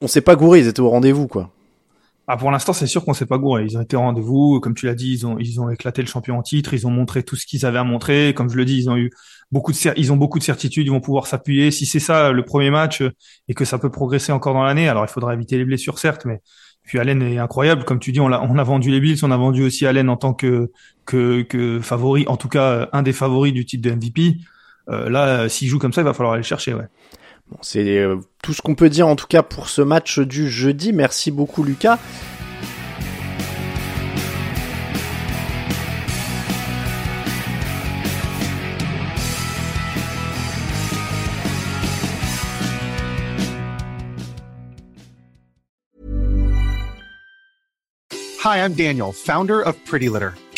on 0.00 0.06
s'est 0.06 0.20
pas 0.20 0.36
gouré, 0.36 0.60
ils 0.60 0.68
étaient 0.68 0.80
au 0.80 0.90
rendez-vous, 0.90 1.26
quoi. 1.26 1.50
Ah, 2.26 2.38
pour 2.38 2.50
l'instant, 2.50 2.72
c'est 2.72 2.86
sûr 2.86 3.04
qu'on 3.04 3.12
s'est 3.12 3.26
pas 3.26 3.36
gouré. 3.36 3.64
Ils 3.64 3.76
ont 3.76 3.82
été 3.82 3.96
au 3.96 4.00
rendez-vous. 4.00 4.58
Comme 4.60 4.74
tu 4.74 4.86
l'as 4.86 4.94
dit, 4.94 5.12
ils 5.12 5.26
ont, 5.26 5.38
ils 5.38 5.60
ont 5.60 5.68
éclaté 5.68 6.00
le 6.00 6.08
champion 6.08 6.38
en 6.38 6.42
titre. 6.42 6.72
Ils 6.72 6.86
ont 6.86 6.90
montré 6.90 7.22
tout 7.22 7.36
ce 7.36 7.44
qu'ils 7.46 7.66
avaient 7.66 7.78
à 7.78 7.84
montrer. 7.84 8.32
Comme 8.34 8.48
je 8.48 8.56
le 8.56 8.64
dis, 8.64 8.78
ils 8.78 8.88
ont 8.88 8.96
eu 8.96 9.10
beaucoup 9.52 9.72
de, 9.72 9.78
ils 9.96 10.12
ont 10.12 10.16
beaucoup 10.16 10.38
de 10.38 10.44
certitudes. 10.44 10.86
Ils 10.86 10.90
vont 10.90 11.00
pouvoir 11.00 11.26
s'appuyer. 11.26 11.70
Si 11.70 11.84
c'est 11.84 12.00
ça 12.00 12.32
le 12.32 12.42
premier 12.42 12.70
match 12.70 13.02
et 13.48 13.54
que 13.54 13.66
ça 13.66 13.78
peut 13.78 13.90
progresser 13.90 14.32
encore 14.32 14.54
dans 14.54 14.64
l'année, 14.64 14.88
alors 14.88 15.04
il 15.04 15.10
faudra 15.10 15.34
éviter 15.34 15.58
les 15.58 15.66
blessures, 15.66 15.98
certes, 15.98 16.24
mais 16.24 16.40
puis 16.84 16.98
Allen 16.98 17.22
est 17.22 17.38
incroyable. 17.38 17.84
Comme 17.84 17.98
tu 17.98 18.12
dis, 18.12 18.20
on 18.20 18.30
a, 18.30 18.40
on 18.40 18.58
a 18.58 18.62
vendu 18.62 18.90
les 18.90 19.00
Bills, 19.00 19.18
on 19.22 19.30
a 19.30 19.36
vendu 19.36 19.64
aussi 19.64 19.86
Allen 19.86 20.08
en 20.08 20.16
tant 20.16 20.34
que, 20.34 20.70
que, 21.06 21.42
que 21.42 21.80
favori, 21.80 22.24
en 22.28 22.36
tout 22.36 22.48
cas, 22.48 22.88
un 22.92 23.02
des 23.02 23.12
favoris 23.12 23.52
du 23.52 23.64
titre 23.64 23.88
de 23.88 23.94
MVP. 23.94 24.36
Euh, 24.90 25.08
là, 25.08 25.48
s'il 25.48 25.68
joue 25.68 25.78
comme 25.78 25.92
ça, 25.92 26.02
il 26.02 26.04
va 26.04 26.12
falloir 26.12 26.34
aller 26.34 26.42
chercher, 26.42 26.74
ouais. 26.74 26.86
C'est 27.60 27.98
euh, 27.98 28.16
tout 28.42 28.52
ce 28.52 28.62
qu'on 28.62 28.74
peut 28.74 28.90
dire 28.90 29.08
en 29.08 29.16
tout 29.16 29.26
cas 29.26 29.42
pour 29.42 29.68
ce 29.68 29.82
match 29.82 30.18
du 30.18 30.50
jeudi. 30.50 30.92
Merci 30.92 31.30
beaucoup 31.30 31.62
Lucas. 31.62 31.98
Hi, 48.44 48.58
I'm 48.58 48.74
Daniel, 48.74 49.10
founder 49.10 49.62
of 49.62 49.74
Pretty 49.86 50.10
Litter. 50.10 50.34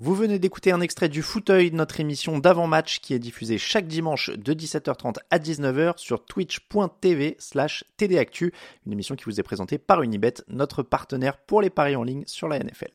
Vous 0.00 0.14
venez 0.14 0.38
d'écouter 0.38 0.70
un 0.70 0.80
extrait 0.80 1.08
du 1.08 1.22
fauteuil 1.22 1.72
de 1.72 1.76
notre 1.76 1.98
émission 1.98 2.38
d'avant-match 2.38 3.00
qui 3.00 3.14
est 3.14 3.18
diffusée 3.18 3.58
chaque 3.58 3.88
dimanche 3.88 4.30
de 4.30 4.54
17h30 4.54 5.16
à 5.28 5.40
19h 5.40 5.94
sur 5.96 6.24
twitch.tv 6.24 7.34
slash 7.40 7.82
tdactu, 7.96 8.52
une 8.86 8.92
émission 8.92 9.16
qui 9.16 9.24
vous 9.24 9.40
est 9.40 9.42
présentée 9.42 9.76
par 9.76 10.02
Unibet, 10.02 10.34
notre 10.46 10.84
partenaire 10.84 11.36
pour 11.36 11.62
les 11.62 11.70
paris 11.70 11.96
en 11.96 12.04
ligne 12.04 12.22
sur 12.28 12.46
la 12.46 12.60
NFL. 12.60 12.92